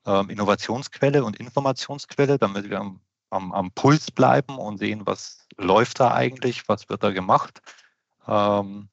ähm, 0.05 0.29
Innovationsquelle 0.29 1.23
und 1.23 1.37
Informationsquelle, 1.37 2.37
damit 2.37 2.69
wir 2.69 2.79
am, 2.79 3.01
am, 3.29 3.53
am, 3.53 3.71
Puls 3.71 4.11
bleiben 4.11 4.57
und 4.57 4.77
sehen, 4.77 5.01
was 5.05 5.47
läuft 5.57 5.99
da 5.99 6.13
eigentlich, 6.13 6.67
was 6.67 6.89
wird 6.89 7.03
da 7.03 7.11
gemacht. 7.11 7.61
Ähm, 8.27 8.89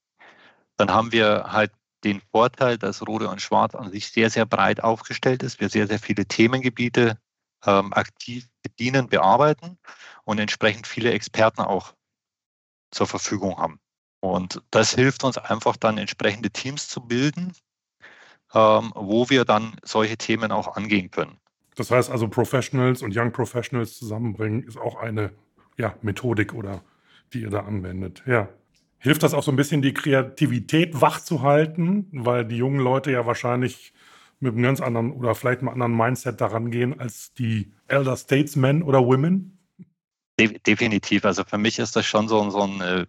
dann 0.77 0.93
haben 0.93 1.13
wir 1.13 1.53
halt 1.53 1.73
den 2.05 2.21
Vorteil, 2.21 2.79
dass 2.79 3.07
Rode 3.07 3.29
und 3.29 3.41
Schwarz 3.41 3.75
an 3.75 3.91
sich 3.91 4.11
sehr, 4.11 4.31
sehr 4.31 4.47
breit 4.47 4.83
aufgestellt 4.83 5.43
ist. 5.43 5.61
Wir 5.61 5.71
sehr, 5.71 5.87
sehr 5.87 5.99
viele 5.99 6.27
Themengebiete 6.27 7.19
ähm, 7.65 7.93
aktiv 7.93 8.49
bedienen, 8.63 9.09
bearbeiten 9.09 9.79
und 10.25 10.39
entsprechend 10.39 10.87
viele 10.87 11.13
Experten 11.13 11.63
auch 11.63 11.95
zur 12.91 13.07
Verfügung 13.07 13.59
haben. 13.59 13.81
Und 14.25 14.63
das 14.71 14.95
hilft 14.95 15.23
uns 15.23 15.37
einfach 15.37 15.77
dann 15.77 15.99
entsprechende 15.99 16.49
Teams 16.49 16.89
zu 16.89 17.03
bilden, 17.03 17.53
ähm, 18.55 18.91
wo 18.95 19.29
wir 19.29 19.45
dann 19.45 19.77
solche 19.83 20.17
Themen 20.17 20.51
auch 20.51 20.77
angehen 20.77 21.11
können. 21.11 21.37
Das 21.77 21.91
heißt 21.91 22.11
also, 22.11 22.27
Professionals 22.29 23.03
und 23.03 23.15
Young 23.15 23.33
Professionals 23.33 23.99
zusammenbringen, 23.99 24.63
ist 24.63 24.79
auch 24.79 24.97
eine 24.97 25.33
ja, 25.77 25.95
Methodik 26.01 26.55
oder 26.55 26.81
die 27.35 27.43
ihr 27.43 27.51
da 27.51 27.61
anwendet. 27.61 28.23
Ja. 28.25 28.49
Hilft 28.97 29.23
das 29.23 29.35
auch 29.35 29.43
so 29.43 29.53
ein 29.53 29.57
bisschen, 29.57 29.83
die 29.83 29.93
Kreativität 29.93 30.99
wach 31.03 31.21
zu 31.21 31.43
halten, 31.43 32.09
weil 32.13 32.47
die 32.47 32.57
jungen 32.57 32.81
Leute 32.81 33.13
ja 33.13 33.27
wahrscheinlich 33.27 33.93
mit 34.41 34.55
einem 34.55 34.63
ganz 34.63 34.81
anderen 34.81 35.13
oder 35.13 35.35
vielleicht 35.35 35.61
einem 35.61 35.69
anderen 35.69 35.95
Mindset 35.95 36.41
daran 36.41 36.71
gehen 36.71 36.99
als 36.99 37.35
die 37.35 37.75
Elder 37.89 38.17
Statesmen 38.17 38.83
oder 38.83 39.05
Women? 39.05 39.59
De 40.41 40.59
definitiv. 40.61 41.27
Also 41.27 41.45
für 41.45 41.59
mich 41.59 41.79
ist 41.79 41.95
das 41.95 42.07
schon 42.07 42.27
so, 42.27 42.49
so 42.49 42.63
ein 42.63 42.81
äh, 42.81 43.07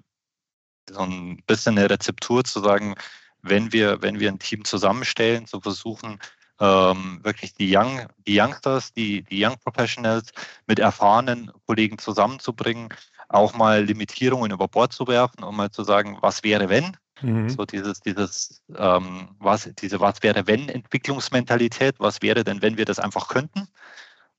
so 0.89 0.99
ein 0.99 1.41
bisschen 1.47 1.77
eine 1.77 1.89
Rezeptur 1.89 2.43
zu 2.43 2.59
sagen, 2.61 2.95
wenn 3.41 3.71
wir, 3.71 4.01
wenn 4.01 4.19
wir 4.19 4.29
ein 4.29 4.39
Team 4.39 4.65
zusammenstellen, 4.65 5.45
zu 5.45 5.61
versuchen, 5.61 6.19
ähm, 6.59 7.19
wirklich 7.23 7.53
die 7.53 7.75
Young, 7.75 8.07
die 8.25 8.39
Youngsters, 8.39 8.93
die, 8.93 9.23
die 9.23 9.45
Young 9.45 9.57
Professionals 9.63 10.31
mit 10.67 10.79
erfahrenen 10.79 11.51
Kollegen 11.65 11.97
zusammenzubringen, 11.97 12.89
auch 13.29 13.53
mal 13.53 13.83
Limitierungen 13.83 14.51
über 14.51 14.67
Bord 14.67 14.93
zu 14.93 15.07
werfen 15.07 15.43
und 15.43 15.55
mal 15.55 15.71
zu 15.71 15.83
sagen, 15.83 16.17
was 16.21 16.43
wäre 16.43 16.69
wenn? 16.69 16.95
Mhm. 17.21 17.49
So 17.49 17.65
dieses, 17.65 17.99
dieses, 18.01 18.61
ähm, 18.75 19.35
was, 19.39 19.69
diese 19.79 19.99
Was 19.99 20.21
wäre 20.21 20.47
wenn 20.47 20.69
Entwicklungsmentalität, 20.69 21.95
was 21.99 22.21
wäre 22.21 22.43
denn, 22.43 22.61
wenn 22.61 22.77
wir 22.77 22.85
das 22.85 22.99
einfach 22.99 23.27
könnten? 23.27 23.67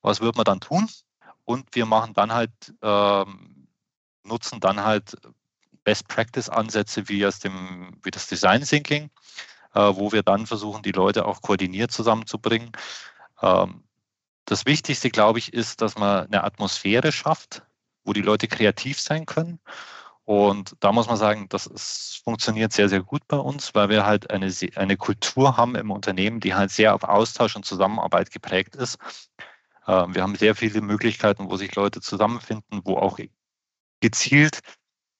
Was 0.03 0.21
würde 0.21 0.37
man 0.37 0.45
dann 0.45 0.61
tun? 0.61 0.89
Und 1.45 1.75
wir 1.75 1.87
machen 1.87 2.13
dann 2.15 2.33
halt, 2.33 2.53
ähm, 2.83 3.69
nutzen 4.25 4.61
dann 4.61 4.85
halt 4.85 5.17
Best-Practice-Ansätze 5.87 7.09
wie, 7.09 7.21
wie 7.23 8.11
das 8.11 8.27
Design 8.27 8.63
Thinking, 8.63 9.09
äh, 9.73 9.81
wo 9.81 10.13
wir 10.13 10.23
dann 10.23 10.47
versuchen, 10.47 10.83
die 10.83 10.93
Leute 10.93 11.25
auch 11.25 11.43
koordiniert 11.43 11.93
zusammenzubringen. 11.93 12.73
Ähm, 13.41 13.85
das 14.45 14.67
Wichtigste, 14.67 15.11
glaube 15.11 15.39
ich, 15.39 15.53
ist, 15.53 15.81
dass 15.81 15.97
man 15.97 16.27
eine 16.27 16.45
Atmosphäre 16.45 17.13
schafft, 17.13 17.63
wo 18.05 18.13
die 18.13 18.23
Leute 18.23 18.49
kreativ 18.49 19.01
sein 19.01 19.27
können. 19.27 19.61
Und 20.25 20.75
da 20.81 20.91
muss 20.91 21.07
man 21.07 21.17
sagen, 21.17 21.49
das 21.51 21.67
ist, 21.69 22.21
funktioniert 22.25 22.73
sehr, 22.73 22.89
sehr 22.89 23.03
gut 23.03 23.23
bei 23.29 23.37
uns, 23.37 23.77
weil 23.77 23.89
wir 23.89 24.05
halt 24.05 24.29
eine, 24.33 24.53
eine 24.75 24.97
Kultur 24.97 25.57
haben 25.57 25.77
im 25.77 25.93
Unternehmen, 25.93 26.41
die 26.41 26.55
halt 26.55 26.73
sehr 26.73 26.97
auf 26.97 27.05
Austausch 27.05 27.55
und 27.55 27.65
Zusammenarbeit 27.65 28.33
geprägt 28.33 28.75
ist. 28.75 28.99
Ähm, 29.87 30.17
wir 30.17 30.23
haben 30.23 30.35
sehr 30.35 30.57
viele 30.57 30.81
Möglichkeiten, 30.81 31.49
wo 31.49 31.57
sich 31.57 31.77
Leute 31.77 32.01
zusammenfinden, 32.01 32.81
wo 32.85 32.97
auch 32.97 33.21
gezielt 34.01 34.61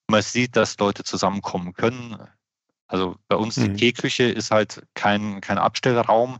man 0.07 0.21
sieht, 0.21 0.55
dass 0.55 0.77
Leute 0.79 1.03
zusammenkommen 1.03 1.73
können. 1.73 2.17
Also 2.87 3.17
bei 3.27 3.35
uns 3.35 3.57
mhm. 3.57 3.73
die 3.75 3.91
Teeküche 3.91 4.23
ist 4.23 4.51
halt 4.51 4.83
kein, 4.93 5.41
kein 5.41 5.57
Abstellraum, 5.57 6.39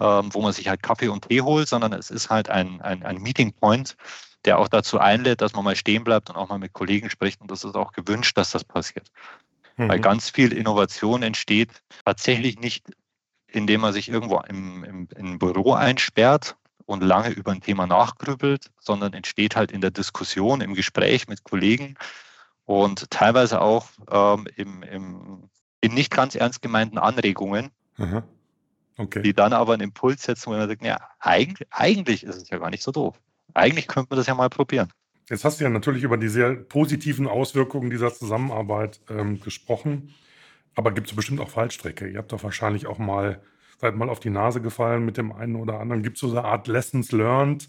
ähm, 0.00 0.34
wo 0.34 0.42
man 0.42 0.52
sich 0.52 0.68
halt 0.68 0.82
Kaffee 0.82 1.08
und 1.08 1.28
Tee 1.28 1.40
holt, 1.40 1.68
sondern 1.68 1.92
es 1.92 2.10
ist 2.10 2.30
halt 2.30 2.50
ein, 2.50 2.80
ein, 2.80 3.04
ein 3.04 3.18
Meeting 3.18 3.52
Point, 3.52 3.96
der 4.44 4.58
auch 4.58 4.68
dazu 4.68 4.98
einlädt, 4.98 5.40
dass 5.40 5.54
man 5.54 5.64
mal 5.64 5.76
stehen 5.76 6.04
bleibt 6.04 6.30
und 6.30 6.36
auch 6.36 6.48
mal 6.48 6.58
mit 6.58 6.72
Kollegen 6.72 7.10
spricht. 7.10 7.40
Und 7.40 7.50
das 7.50 7.64
ist 7.64 7.76
auch 7.76 7.92
gewünscht, 7.92 8.36
dass 8.36 8.50
das 8.50 8.64
passiert. 8.64 9.10
Mhm. 9.76 9.88
Weil 9.88 10.00
ganz 10.00 10.30
viel 10.30 10.52
Innovation 10.52 11.22
entsteht 11.22 11.82
tatsächlich 12.04 12.58
nicht, 12.58 12.86
indem 13.46 13.80
man 13.80 13.92
sich 13.92 14.08
irgendwo 14.08 14.40
im, 14.40 14.84
im, 14.84 15.08
im 15.16 15.38
Büro 15.38 15.72
einsperrt 15.72 16.56
und 16.86 17.02
lange 17.02 17.30
über 17.30 17.52
ein 17.52 17.60
Thema 17.60 17.86
nachgrübelt, 17.86 18.70
sondern 18.80 19.12
entsteht 19.12 19.56
halt 19.56 19.70
in 19.70 19.80
der 19.80 19.90
Diskussion, 19.90 20.60
im 20.60 20.74
Gespräch 20.74 21.28
mit 21.28 21.44
Kollegen 21.44 21.96
und 22.68 23.10
teilweise 23.10 23.62
auch 23.62 23.86
ähm, 24.10 24.46
im, 24.56 24.82
im, 24.82 25.48
in 25.80 25.94
nicht 25.94 26.10
ganz 26.10 26.34
ernst 26.34 26.60
gemeinten 26.60 26.98
Anregungen, 26.98 27.70
okay. 28.98 29.22
die 29.22 29.32
dann 29.32 29.54
aber 29.54 29.72
einen 29.72 29.84
Impuls 29.84 30.22
setzen, 30.24 30.52
wo 30.52 30.56
man 30.56 30.68
sagt, 30.68 30.84
ja, 30.84 30.98
eigentlich, 31.18 31.66
eigentlich 31.70 32.24
ist 32.24 32.36
es 32.36 32.50
ja 32.50 32.58
gar 32.58 32.68
nicht 32.68 32.82
so 32.82 32.92
doof. 32.92 33.18
Eigentlich 33.54 33.88
könnte 33.88 34.08
man 34.10 34.18
das 34.18 34.26
ja 34.26 34.34
mal 34.34 34.50
probieren. 34.50 34.92
Jetzt 35.30 35.46
hast 35.46 35.60
du 35.60 35.64
ja 35.64 35.70
natürlich 35.70 36.02
über 36.02 36.18
die 36.18 36.28
sehr 36.28 36.56
positiven 36.56 37.26
Auswirkungen 37.26 37.88
dieser 37.88 38.12
Zusammenarbeit 38.12 39.00
ähm, 39.08 39.40
gesprochen, 39.40 40.14
aber 40.74 40.92
gibt 40.92 41.08
es 41.08 41.16
bestimmt 41.16 41.40
auch 41.40 41.48
Fallstrecke. 41.48 42.06
Ihr 42.06 42.18
habt 42.18 42.32
doch 42.32 42.42
wahrscheinlich 42.42 42.86
auch 42.86 42.98
mal, 42.98 43.40
seid 43.78 43.96
mal 43.96 44.10
auf 44.10 44.20
die 44.20 44.28
Nase 44.28 44.60
gefallen 44.60 45.06
mit 45.06 45.16
dem 45.16 45.32
einen 45.32 45.56
oder 45.56 45.80
anderen. 45.80 46.02
Gibt 46.02 46.18
es 46.18 46.20
so 46.20 46.30
eine 46.30 46.44
Art 46.44 46.68
Lessons 46.68 47.12
learned, 47.12 47.66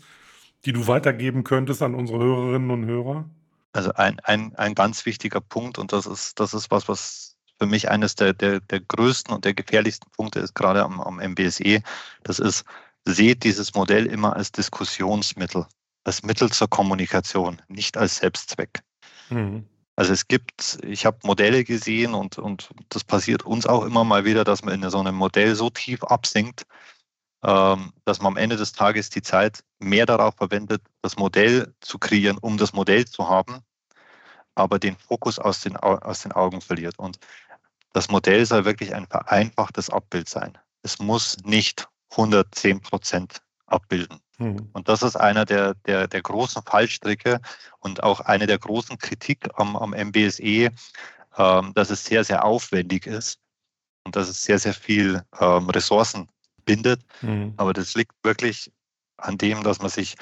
die 0.65 0.74
du 0.74 0.88
weitergeben 0.88 1.46
könntest 1.46 1.82
an 1.82 1.96
unsere 1.96 2.20
Hörerinnen 2.20 2.70
und 2.70 2.86
Hörer? 2.86 3.29
Also 3.71 3.93
ein, 3.93 4.19
ein, 4.21 4.55
ein 4.55 4.75
ganz 4.75 5.05
wichtiger 5.05 5.41
Punkt 5.41 5.77
und 5.77 5.93
das 5.93 6.05
ist, 6.05 6.39
das 6.39 6.53
ist 6.53 6.71
was, 6.71 6.88
was 6.88 7.38
für 7.59 7.67
mich 7.67 7.89
eines 7.89 8.15
der, 8.15 8.33
der, 8.33 8.61
der 8.61 8.79
größten 8.79 9.33
und 9.33 9.45
der 9.45 9.53
gefährlichsten 9.53 10.09
Punkte 10.11 10.39
ist, 10.39 10.55
gerade 10.55 10.83
am, 10.83 11.01
am 11.01 11.19
MBSE. 11.19 11.81
Das 12.23 12.39
ist, 12.39 12.63
seht 13.05 13.43
dieses 13.43 13.73
Modell 13.73 14.05
immer 14.05 14.35
als 14.35 14.51
Diskussionsmittel, 14.51 15.67
als 16.03 16.23
Mittel 16.23 16.49
zur 16.51 16.69
Kommunikation, 16.69 17.61
nicht 17.67 17.97
als 17.97 18.17
Selbstzweck. 18.17 18.81
Mhm. 19.29 19.67
Also 19.95 20.13
es 20.13 20.29
gibt, 20.29 20.79
ich 20.83 21.05
habe 21.05 21.19
Modelle 21.23 21.65
gesehen 21.65 22.13
und, 22.13 22.38
und 22.38 22.69
das 22.88 23.03
passiert 23.03 23.43
uns 23.43 23.65
auch 23.65 23.83
immer 23.83 24.05
mal 24.05 24.23
wieder, 24.23 24.45
dass 24.45 24.63
man 24.63 24.81
in 24.81 24.89
so 24.89 24.99
einem 24.99 25.15
Modell 25.15 25.55
so 25.55 25.69
tief 25.69 26.03
absinkt, 26.03 26.63
dass 27.41 28.19
man 28.22 28.34
am 28.34 28.38
Ende 28.38 28.58
des 28.58 28.74
Tages 28.74 29.10
die 29.10 29.22
Zeit 29.22 29.63
mehr 29.79 30.05
darauf 30.05 30.36
verwendet, 30.36 30.81
das 31.01 31.15
Modell 31.15 31.74
zu 31.79 31.98
kreieren, 31.98 32.38
um 32.38 32.58
das 32.58 32.74
Modell 32.74 33.05
zu 33.05 33.29
haben, 33.29 33.62
aber 34.55 34.77
den 34.77 34.98
Fokus 34.98 35.39
aus 35.39 35.62
den, 35.62 35.77
aus 35.77 36.22
den 36.24 36.34
Augen 36.34 36.60
verliert. 36.60 37.00
Und 37.00 37.17
das 37.93 38.10
Modell 38.10 38.46
soll 38.46 38.65
wirklich 38.65 38.93
ein 38.93 39.08
vereinfachtes 39.08 39.89
Abbild 39.89 40.27
sein. 40.27 40.58
Es 40.84 41.00
muss 41.00 41.38
nicht 41.43 41.88
110 42.12 42.81
Prozent 42.81 43.41
abbilden. 43.67 44.19
Mhm. 44.38 44.69
Und 44.74 44.89
das 44.89 45.03
ist 45.03 45.15
einer 45.15 45.46
der, 45.46 45.75
der, 45.86 46.08
der 46.08 46.22
großen 46.22 46.63
Fallstricke 46.63 47.39
und 47.79 48.03
auch 48.03 48.22
eine 48.22 48.48
der 48.48 48.58
großen 48.58 48.98
Kritik 48.98 49.50
am, 49.55 49.75
am 49.75 49.91
MBSE, 49.91 50.69
ähm, 51.38 51.74
dass 51.74 51.89
es 51.89 52.05
sehr, 52.05 52.24
sehr 52.24 52.43
aufwendig 52.43 53.05
ist 53.05 53.39
und 54.05 54.15
dass 54.15 54.29
es 54.29 54.43
sehr, 54.43 54.60
sehr 54.60 54.74
viel 54.74 55.24
ähm, 55.39 55.69
Ressourcen 55.69 56.27
bindet. 56.69 57.01
Mhm. 57.23 57.53
Aber 57.57 57.73
das 57.73 57.95
liegt 57.95 58.13
wirklich 58.23 58.71
an 59.17 59.39
dem, 59.39 59.63
dass 59.63 59.79
man 59.79 59.89
sich 59.89 60.15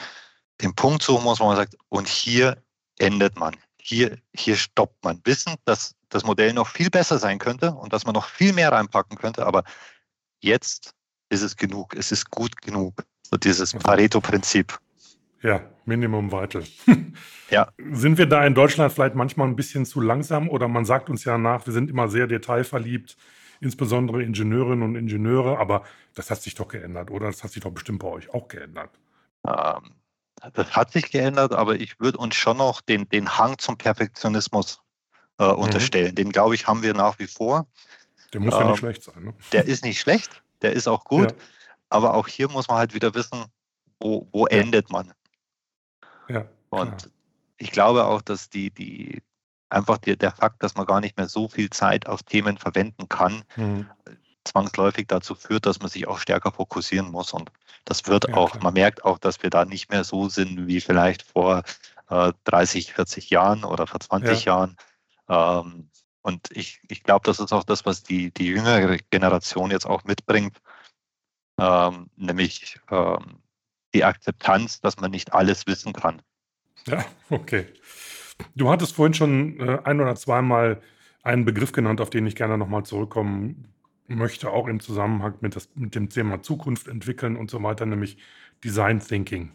den 0.61 0.73
Punkt 0.73 1.03
suchen 1.03 1.25
muss, 1.25 1.41
wo 1.41 1.45
man 1.45 1.57
sagt, 1.57 1.75
und 1.89 2.07
hier 2.07 2.63
endet 2.97 3.37
man. 3.37 3.53
Hier, 3.81 4.17
hier 4.33 4.55
stoppt 4.55 5.03
man. 5.03 5.19
Wissen, 5.25 5.55
dass 5.65 5.93
das 6.07 6.23
Modell 6.23 6.53
noch 6.53 6.69
viel 6.69 6.89
besser 6.89 7.19
sein 7.19 7.37
könnte 7.37 7.71
und 7.71 7.91
dass 7.91 8.05
man 8.05 8.13
noch 8.13 8.25
viel 8.25 8.53
mehr 8.53 8.71
reinpacken 8.71 9.17
könnte, 9.17 9.45
aber 9.45 9.63
jetzt 10.39 10.93
ist 11.29 11.41
es 11.41 11.57
genug, 11.57 11.93
es 11.95 12.13
ist 12.13 12.31
gut 12.31 12.61
genug. 12.61 13.03
So 13.23 13.35
dieses 13.35 13.73
Pareto-Prinzip. 13.73 14.79
Ja, 15.43 15.69
Minimum 15.83 16.31
Vital. 16.31 16.63
ja. 17.49 17.67
Sind 17.91 18.17
wir 18.17 18.25
da 18.25 18.45
in 18.45 18.55
Deutschland 18.55 18.93
vielleicht 18.93 19.15
manchmal 19.15 19.47
ein 19.47 19.57
bisschen 19.57 19.85
zu 19.85 19.99
langsam 19.99 20.49
oder 20.49 20.69
man 20.69 20.85
sagt 20.85 21.09
uns 21.09 21.25
ja 21.25 21.37
nach, 21.37 21.65
wir 21.65 21.73
sind 21.73 21.89
immer 21.89 22.07
sehr 22.07 22.27
detailverliebt, 22.27 23.17
insbesondere 23.59 24.23
Ingenieurinnen 24.23 24.83
und 24.83 24.95
Ingenieure, 24.95 25.59
aber 25.59 25.83
das 26.15 26.29
hat 26.29 26.41
sich 26.41 26.55
doch 26.55 26.67
geändert, 26.67 27.11
oder? 27.11 27.27
Das 27.27 27.43
hat 27.43 27.51
sich 27.51 27.63
doch 27.63 27.71
bestimmt 27.71 27.99
bei 27.99 28.07
euch 28.07 28.33
auch 28.33 28.47
geändert. 28.47 28.91
Ähm, 29.45 29.95
das 30.53 30.75
hat 30.75 30.91
sich 30.91 31.11
geändert, 31.11 31.53
aber 31.53 31.75
ich 31.75 31.99
würde 31.99 32.17
uns 32.17 32.35
schon 32.35 32.57
noch 32.57 32.81
den, 32.81 33.09
den 33.09 33.37
Hang 33.37 33.57
zum 33.57 33.77
Perfektionismus 33.77 34.81
äh, 35.39 35.45
mhm. 35.45 35.59
unterstellen. 35.59 36.11
Mhm. 36.11 36.15
Den, 36.15 36.31
glaube 36.31 36.55
ich, 36.55 36.67
haben 36.67 36.83
wir 36.83 36.93
nach 36.93 37.17
wie 37.19 37.27
vor. 37.27 37.67
Der 38.33 38.41
muss 38.41 38.53
ähm, 38.53 38.59
ja 38.59 38.65
nicht 38.67 38.75
ähm, 38.75 38.77
schlecht 38.77 39.03
sein. 39.03 39.23
Ne? 39.23 39.33
Der 39.51 39.65
ist 39.65 39.83
nicht 39.83 39.99
schlecht, 39.99 40.43
der 40.61 40.73
ist 40.73 40.87
auch 40.87 41.05
gut. 41.05 41.31
Ja. 41.31 41.37
Aber 41.89 42.13
auch 42.15 42.27
hier 42.27 42.49
muss 42.49 42.67
man 42.67 42.77
halt 42.77 42.93
wieder 42.93 43.13
wissen, 43.15 43.45
wo, 43.99 44.27
wo 44.31 44.45
ja. 44.47 44.57
endet 44.57 44.91
man. 44.91 45.13
Ja. 46.27 46.45
Und 46.69 47.09
ich 47.57 47.71
glaube 47.71 48.05
auch, 48.05 48.21
dass 48.21 48.49
die, 48.49 48.69
die 48.71 49.21
einfach 49.69 49.97
die, 49.97 50.17
der 50.17 50.31
Fakt, 50.31 50.63
dass 50.63 50.75
man 50.75 50.86
gar 50.86 51.01
nicht 51.01 51.17
mehr 51.17 51.27
so 51.27 51.47
viel 51.47 51.69
Zeit 51.69 52.07
auf 52.07 52.24
Themen 52.24 52.57
verwenden 52.57 53.09
kann, 53.09 53.43
mhm. 53.55 53.88
zwangsläufig 54.43 55.07
dazu 55.07 55.36
führt, 55.36 55.65
dass 55.65 55.79
man 55.79 55.89
sich 55.89 56.07
auch 56.07 56.19
stärker 56.19 56.51
fokussieren 56.51 57.12
muss. 57.12 57.33
Und 57.33 57.51
das 57.86 58.07
wird 58.07 58.29
ja, 58.29 58.36
auch, 58.36 58.51
klar. 58.51 58.63
man 58.63 58.74
merkt 58.74 59.03
auch, 59.03 59.17
dass 59.17 59.43
wir 59.43 59.50
da 59.50 59.65
nicht 59.65 59.91
mehr 59.91 60.03
so 60.03 60.29
sind 60.29 60.67
wie 60.67 60.81
vielleicht 60.81 61.24
vor 61.24 61.63
äh, 62.09 62.33
30, 62.45 62.93
40 62.93 63.29
Jahren 63.29 63.63
oder 63.63 63.88
vor 63.88 63.99
20 63.99 64.45
ja. 64.45 64.53
Jahren. 64.53 64.77
Ähm, 65.30 65.89
und 66.21 66.51
ich, 66.51 66.82
ich 66.89 67.03
glaube, 67.03 67.25
das 67.25 67.39
ist 67.39 67.53
auch 67.53 67.63
das, 67.63 67.86
was 67.86 68.03
die, 68.03 68.32
die 68.32 68.47
jüngere 68.47 68.97
Generation 69.10 69.71
jetzt 69.71 69.86
auch 69.86 70.03
mitbringt, 70.03 70.58
ähm, 71.60 72.10
nämlich 72.15 72.80
ähm, 72.91 73.41
die 73.93 74.03
Akzeptanz, 74.03 74.82
dass 74.82 74.97
man 74.97 75.12
nicht 75.12 75.34
alles 75.34 75.67
wissen 75.67 75.93
kann. 75.93 76.21
Ja, 76.86 77.06
okay. 77.30 77.73
Du 78.56 78.69
hattest 78.69 78.95
vorhin 78.95 79.13
schon 79.13 79.60
äh, 79.60 79.80
ein 79.84 80.00
oder 80.02 80.15
zweimal 80.15 80.82
einen 81.23 81.45
Begriff 81.45 81.71
genannt, 81.71 82.02
auf 82.02 82.10
den 82.10 82.26
ich 82.26 82.36
gerne 82.36 82.58
nochmal 82.58 82.84
zurückkommen 82.84 83.67
möchte, 84.08 84.50
auch 84.50 84.67
im 84.67 84.80
Zusammenhang 84.80 85.36
mit, 85.41 85.56
das, 85.56 85.69
mit 85.76 85.95
dem 85.95 86.10
Thema 86.10 86.41
Zukunft 86.41 86.88
entwickeln 86.88 87.36
und 87.36 87.52
so 87.52 87.62
weiter, 87.62 87.86
nämlich 87.86 88.17
Design 88.63 89.00
Thinking. 89.00 89.52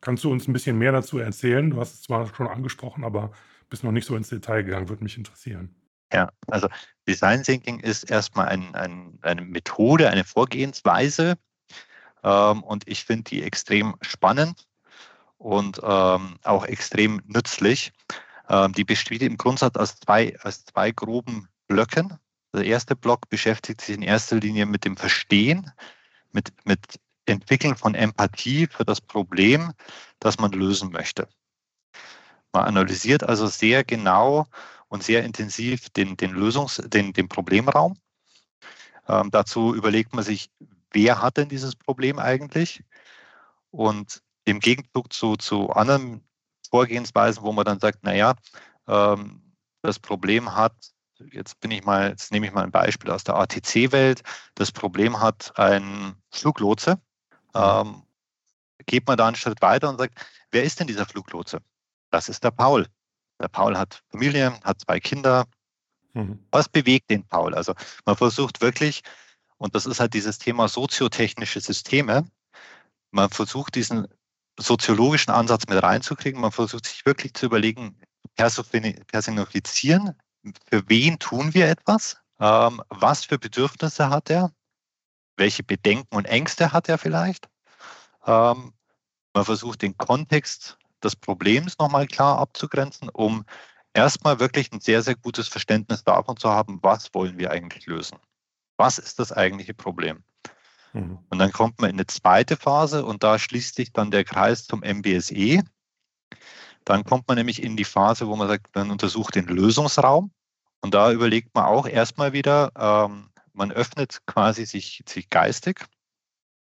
Kannst 0.00 0.24
du 0.24 0.30
uns 0.30 0.46
ein 0.46 0.52
bisschen 0.52 0.78
mehr 0.78 0.92
dazu 0.92 1.18
erzählen? 1.18 1.70
Du 1.70 1.80
hast 1.80 1.94
es 1.94 2.02
zwar 2.02 2.32
schon 2.34 2.46
angesprochen, 2.46 3.04
aber 3.04 3.32
bist 3.70 3.82
noch 3.82 3.92
nicht 3.92 4.06
so 4.06 4.16
ins 4.16 4.28
Detail 4.28 4.62
gegangen, 4.62 4.88
würde 4.88 5.02
mich 5.02 5.16
interessieren. 5.16 5.74
Ja, 6.12 6.30
also 6.46 6.68
Design 7.08 7.42
Thinking 7.42 7.80
ist 7.80 8.08
erstmal 8.08 8.48
ein, 8.48 8.74
ein, 8.74 9.18
eine 9.22 9.42
Methode, 9.42 10.08
eine 10.10 10.22
Vorgehensweise 10.22 11.36
ähm, 12.22 12.62
und 12.62 12.86
ich 12.86 13.04
finde 13.04 13.24
die 13.24 13.42
extrem 13.42 13.96
spannend 14.02 14.66
und 15.38 15.80
ähm, 15.82 16.38
auch 16.42 16.64
extrem 16.64 17.20
nützlich. 17.26 17.92
Ähm, 18.48 18.72
die 18.72 18.84
besteht 18.84 19.22
im 19.22 19.36
Grundsatz 19.36 19.76
aus 19.76 19.96
zwei, 19.96 20.36
aus 20.42 20.64
zwei 20.64 20.90
groben 20.90 21.48
Blöcken. 21.66 22.18
Der 22.54 22.64
erste 22.64 22.96
Block 22.96 23.28
beschäftigt 23.28 23.80
sich 23.80 23.96
in 23.96 24.02
erster 24.02 24.36
Linie 24.36 24.66
mit 24.66 24.84
dem 24.84 24.96
Verstehen, 24.96 25.70
mit, 26.32 26.52
mit 26.64 27.00
Entwickeln 27.26 27.76
von 27.76 27.94
Empathie 27.94 28.66
für 28.66 28.84
das 28.84 29.00
Problem, 29.00 29.72
das 30.20 30.38
man 30.38 30.52
lösen 30.52 30.90
möchte. 30.90 31.28
Man 32.52 32.64
analysiert 32.64 33.22
also 33.22 33.46
sehr 33.48 33.84
genau 33.84 34.46
und 34.88 35.02
sehr 35.02 35.24
intensiv 35.24 35.90
den, 35.90 36.16
den 36.16 36.34
Lösungs-, 36.34 36.88
den, 36.88 37.12
den 37.12 37.28
Problemraum. 37.28 37.98
Ähm, 39.08 39.30
dazu 39.30 39.74
überlegt 39.74 40.14
man 40.14 40.24
sich, 40.24 40.50
wer 40.92 41.20
hat 41.20 41.36
denn 41.36 41.48
dieses 41.48 41.76
Problem 41.76 42.18
eigentlich? 42.18 42.82
Und 43.70 44.22
im 44.46 44.60
Gegenzug 44.60 45.12
zu, 45.12 45.36
zu 45.36 45.70
anderen 45.70 46.26
Vorgehensweisen, 46.70 47.42
wo 47.42 47.52
man 47.52 47.64
dann 47.64 47.80
sagt, 47.80 48.02
naja, 48.04 48.34
ähm, 48.88 49.42
das 49.82 49.98
Problem 49.98 50.54
hat, 50.54 50.74
jetzt 51.32 51.60
bin 51.60 51.70
ich 51.70 51.84
mal, 51.84 52.10
jetzt 52.10 52.32
nehme 52.32 52.46
ich 52.46 52.52
mal 52.52 52.64
ein 52.64 52.70
Beispiel 52.70 53.10
aus 53.10 53.24
der 53.24 53.36
ATC-Welt, 53.36 54.22
das 54.54 54.72
Problem 54.72 55.20
hat 55.20 55.52
ein 55.58 56.14
Fluglotse, 56.30 57.00
mhm. 57.54 57.60
ähm, 57.60 58.02
geht 58.86 59.06
man 59.06 59.16
da 59.16 59.26
einen 59.26 59.36
Schritt 59.36 59.60
weiter 59.62 59.88
und 59.88 59.98
sagt, 59.98 60.14
wer 60.50 60.62
ist 60.62 60.78
denn 60.80 60.86
dieser 60.86 61.06
Fluglotse? 61.06 61.60
Das 62.10 62.28
ist 62.28 62.44
der 62.44 62.52
Paul. 62.52 62.86
Der 63.40 63.48
Paul 63.48 63.76
hat 63.76 64.02
Familie, 64.10 64.58
hat 64.62 64.80
zwei 64.80 65.00
Kinder. 65.00 65.46
Mhm. 66.14 66.46
Was 66.50 66.68
bewegt 66.68 67.10
den 67.10 67.26
Paul? 67.26 67.54
Also 67.54 67.74
man 68.04 68.16
versucht 68.16 68.60
wirklich, 68.60 69.02
und 69.58 69.74
das 69.74 69.86
ist 69.86 69.98
halt 69.98 70.14
dieses 70.14 70.38
Thema 70.38 70.68
soziotechnische 70.68 71.60
Systeme, 71.60 72.28
man 73.10 73.30
versucht 73.30 73.74
diesen 73.74 74.06
soziologischen 74.58 75.32
Ansatz 75.32 75.64
mit 75.68 75.82
reinzukriegen. 75.82 76.40
Man 76.40 76.52
versucht 76.52 76.86
sich 76.86 77.04
wirklich 77.06 77.34
zu 77.34 77.46
überlegen, 77.46 78.00
personifizieren, 78.36 80.14
für 80.70 80.88
wen 80.88 81.18
tun 81.18 81.54
wir 81.54 81.68
etwas, 81.68 82.18
ähm, 82.40 82.82
was 82.88 83.24
für 83.24 83.38
Bedürfnisse 83.38 84.10
hat 84.10 84.30
er, 84.30 84.52
welche 85.36 85.62
Bedenken 85.62 86.14
und 86.14 86.26
Ängste 86.26 86.72
hat 86.72 86.88
er 86.88 86.98
vielleicht. 86.98 87.48
Ähm, 88.26 88.72
man 89.34 89.44
versucht 89.44 89.82
den 89.82 89.96
Kontext 89.96 90.78
des 91.02 91.16
Problems 91.16 91.78
nochmal 91.78 92.06
klar 92.06 92.38
abzugrenzen, 92.38 93.08
um 93.10 93.44
erstmal 93.92 94.40
wirklich 94.40 94.72
ein 94.72 94.80
sehr, 94.80 95.02
sehr 95.02 95.16
gutes 95.16 95.48
Verständnis 95.48 96.04
davon 96.04 96.36
zu 96.36 96.48
haben, 96.48 96.78
was 96.82 97.12
wollen 97.14 97.38
wir 97.38 97.50
eigentlich 97.50 97.86
lösen? 97.86 98.18
Was 98.76 98.98
ist 98.98 99.18
das 99.18 99.32
eigentliche 99.32 99.74
Problem? 99.74 100.22
Mhm. 100.96 101.18
Und 101.30 101.38
dann 101.38 101.52
kommt 101.52 101.80
man 101.80 101.90
in 101.90 101.96
eine 101.96 102.06
zweite 102.06 102.56
Phase 102.56 103.04
und 103.04 103.22
da 103.22 103.38
schließt 103.38 103.74
sich 103.74 103.92
dann 103.92 104.10
der 104.10 104.24
Kreis 104.24 104.66
zum 104.66 104.80
MBSE. 104.80 105.62
Dann 106.84 107.04
kommt 107.04 107.26
man 107.28 107.36
nämlich 107.36 107.62
in 107.62 107.76
die 107.76 107.84
Phase, 107.84 108.28
wo 108.28 108.36
man 108.36 108.48
sagt, 108.48 108.74
man 108.74 108.90
untersucht 108.90 109.34
den 109.34 109.46
Lösungsraum. 109.46 110.30
Und 110.80 110.94
da 110.94 111.12
überlegt 111.12 111.54
man 111.54 111.64
auch 111.64 111.86
erstmal 111.86 112.32
wieder, 112.32 112.70
ähm, 112.76 113.30
man 113.52 113.72
öffnet 113.72 114.20
quasi 114.26 114.66
sich, 114.66 115.02
sich 115.08 115.30
geistig 115.30 115.84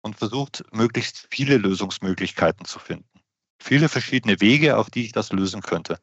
und 0.03 0.17
versucht, 0.17 0.65
möglichst 0.73 1.29
viele 1.31 1.57
Lösungsmöglichkeiten 1.57 2.65
zu 2.65 2.79
finden 2.79 3.19
viele 3.61 3.89
verschiedene 3.89 4.41
Wege, 4.41 4.77
auf 4.77 4.91
die 4.91 5.05
ich 5.05 5.13
das 5.13 5.33
lösen 5.33 5.63
könnte. 5.63 5.99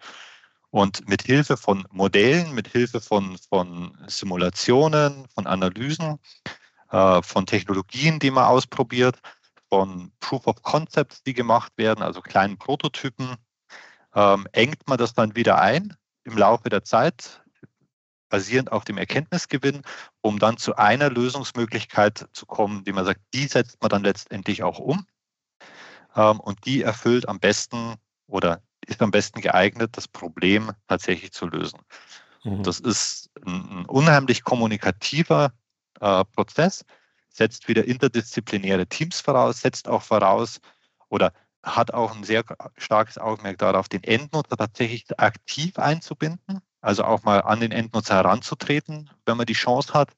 Und 0.70 1.08
mit 1.08 1.22
Hilfe 1.22 1.58
von 1.58 1.88
Modellen, 1.92 2.54
mit 2.54 2.68
Hilfe 2.68 3.00
von, 3.00 3.38
von 3.50 3.98
Simulationen, 4.08 5.28
von 5.34 5.48
Analysen, 5.48 6.20
äh, 6.96 7.22
von 7.22 7.46
Technologien, 7.46 8.20
die 8.20 8.32
man 8.32 8.46
ausprobiert, 8.46 9.20
von 9.68 10.14
Proof 10.22 10.48
of 10.48 10.62
Concepts, 10.62 11.24
die 11.24 11.34
gemacht 11.34 11.74
werden, 11.76 12.02
also 12.02 12.22
kleinen 12.22 12.58
Prototypen, 12.58 13.36
ähm, 14.14 14.48
engt 14.54 14.88
man 14.88 14.98
das 14.98 15.14
dann 15.14 15.36
wieder 15.36 15.60
ein 15.60 15.98
im 16.24 16.38
Laufe 16.38 16.70
der 16.70 16.86
Zeit, 16.86 17.44
basierend 18.30 18.72
auf 18.72 18.86
dem 18.86 18.98
Erkenntnisgewinn, 18.98 19.82
um 20.22 20.40
dann 20.40 20.56
zu 20.58 20.78
einer 20.78 21.10
Lösungsmöglichkeit 21.10 22.30
zu 22.32 22.46
kommen, 22.46 22.86
die 22.86 22.94
man 22.94 23.04
sagt, 23.04 23.20
die 23.34 23.48
setzt 23.48 23.82
man 23.82 23.90
dann 23.90 24.04
letztendlich 24.04 24.64
auch 24.64 24.80
um. 24.80 25.06
ähm, 26.16 26.40
und 26.40 26.66
die 26.66 26.82
erfüllt 26.82 27.28
am 27.28 27.42
besten 27.42 27.96
oder 28.28 28.62
ist 28.88 29.02
am 29.02 29.12
besten 29.12 29.42
geeignet, 29.42 29.98
das 29.98 30.08
Problem 30.08 30.72
tatsächlich 30.88 31.34
zu 31.34 31.48
lösen. 31.48 31.82
Mhm. 32.46 32.64
Das 32.64 32.80
ist 32.80 33.32
ein, 33.46 33.80
ein 33.80 33.86
unheimlich 33.86 34.46
kommunikativer 34.46 35.52
äh, 36.02 36.24
Prozess, 36.26 36.86
setzt 37.30 37.68
wieder 37.68 37.86
interdisziplinäre 37.86 38.88
Teams 38.88 39.20
voraus, 39.20 39.62
setzt 39.62 39.88
auch 39.88 40.02
voraus 40.02 40.60
oder 41.10 41.34
hat 41.64 41.94
auch 41.94 42.16
ein 42.16 42.24
sehr 42.24 42.44
starkes 42.78 43.18
Augenmerk 43.18 43.58
darauf, 43.58 43.90
den 43.90 44.04
Endnutzer 44.04 44.56
tatsächlich 44.56 45.06
aktiv 45.20 45.78
einzubinden, 45.80 46.62
also 46.82 47.04
auch 47.04 47.24
mal 47.24 47.42
an 47.42 47.60
den 47.60 47.72
Endnutzer 47.72 48.16
heranzutreten, 48.16 49.10
wenn 49.26 49.38
man 49.38 49.48
die 49.48 49.54
Chance 49.54 49.94
hat 49.94 50.12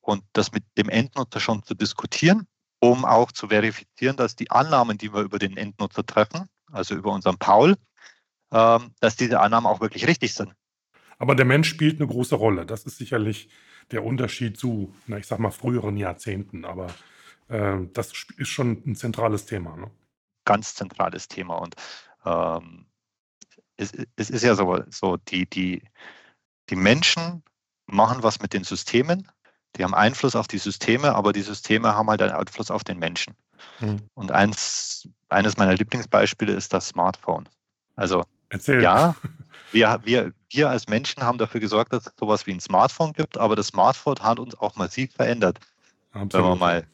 und 0.00 0.24
das 0.32 0.52
mit 0.52 0.64
dem 0.78 0.88
Endnutzer 0.88 1.40
schon 1.40 1.62
zu 1.62 1.74
diskutieren, 1.74 2.46
um 2.80 3.04
auch 3.04 3.32
zu 3.32 3.48
verifizieren, 3.48 4.16
dass 4.16 4.34
die 4.34 4.50
Annahmen, 4.50 4.96
die 4.96 5.12
wir 5.12 5.20
über 5.20 5.38
den 5.38 5.56
Endnutzer 5.56 6.06
treffen, 6.06 6.48
also 6.72 6.94
über 6.94 7.12
unseren 7.12 7.38
Paul, 7.38 7.76
ähm, 8.50 8.94
dass 9.00 9.16
diese 9.16 9.40
Annahmen 9.40 9.66
auch 9.66 9.80
wirklich 9.80 10.06
richtig 10.06 10.32
sind. 10.34 10.54
Aber 11.18 11.34
der 11.34 11.44
Mensch 11.44 11.68
spielt 11.68 12.00
eine 12.00 12.08
große 12.08 12.36
Rolle. 12.36 12.64
Das 12.64 12.84
ist 12.84 12.96
sicherlich 12.96 13.48
der 13.90 14.04
Unterschied 14.04 14.58
zu, 14.58 14.94
na, 15.06 15.18
ich 15.18 15.26
sag 15.26 15.38
mal, 15.38 15.50
früheren 15.50 15.96
Jahrzehnten. 15.96 16.64
Aber 16.64 16.88
äh, 17.48 17.78
das 17.92 18.12
ist 18.36 18.48
schon 18.48 18.82
ein 18.86 18.96
zentrales 18.96 19.46
Thema. 19.46 19.76
Ne? 19.76 19.90
Ganz 20.44 20.74
zentrales 20.74 21.28
Thema. 21.28 21.56
Und 21.56 21.74
ähm, 22.24 22.86
es, 23.76 23.92
es, 24.16 24.30
ist 24.30 24.42
ja 24.42 24.54
so, 24.54 24.80
so 24.90 25.16
die, 25.16 25.46
die, 25.46 25.82
die 26.70 26.76
Menschen 26.76 27.42
machen 27.86 28.22
was 28.22 28.40
mit 28.40 28.52
den 28.52 28.64
Systemen. 28.64 29.28
Die 29.76 29.84
haben 29.84 29.94
Einfluss 29.94 30.34
auf 30.34 30.48
die 30.48 30.58
Systeme, 30.58 31.14
aber 31.14 31.32
die 31.32 31.42
Systeme 31.42 31.94
haben 31.94 32.08
halt 32.08 32.22
einen 32.22 32.32
Einfluss 32.32 32.70
auf 32.70 32.84
den 32.84 32.98
Menschen. 32.98 33.34
Hm. 33.78 34.00
Und 34.14 34.32
eins, 34.32 35.08
eines 35.28 35.56
meiner 35.56 35.74
Lieblingsbeispiele 35.74 36.52
ist 36.52 36.72
das 36.72 36.88
Smartphone. 36.88 37.48
Also 37.96 38.24
Erzähl. 38.48 38.82
ja, 38.82 39.14
wir, 39.72 40.00
wir, 40.04 40.32
wir 40.50 40.70
als 40.70 40.88
Menschen 40.88 41.22
haben 41.22 41.38
dafür 41.38 41.60
gesorgt, 41.60 41.92
dass 41.92 42.06
es 42.06 42.12
sowas 42.18 42.46
wie 42.46 42.52
ein 42.52 42.60
Smartphone 42.60 43.12
gibt, 43.12 43.36
aber 43.38 43.56
das 43.56 43.68
Smartphone 43.68 44.18
hat 44.20 44.38
uns 44.38 44.58
auch 44.58 44.76
massiv 44.76 45.12
verändert. 45.12 45.58
Absolut. 46.12 46.32
Wenn 46.32 46.42
man 46.42 46.58
mal 46.58 46.86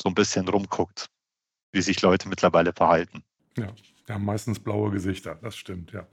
so 0.00 0.08
ein 0.08 0.14
bisschen 0.14 0.46
rumguckt, 0.48 1.10
wie 1.72 1.82
sich 1.82 2.00
Leute 2.02 2.28
mittlerweile 2.28 2.72
verhalten. 2.72 3.22
Ja, 3.56 3.68
die 4.06 4.12
haben 4.12 4.24
meistens 4.24 4.58
blaue 4.58 4.90
Gesichter, 4.90 5.36
das 5.42 5.56
stimmt, 5.56 5.92
ja. 5.92 6.06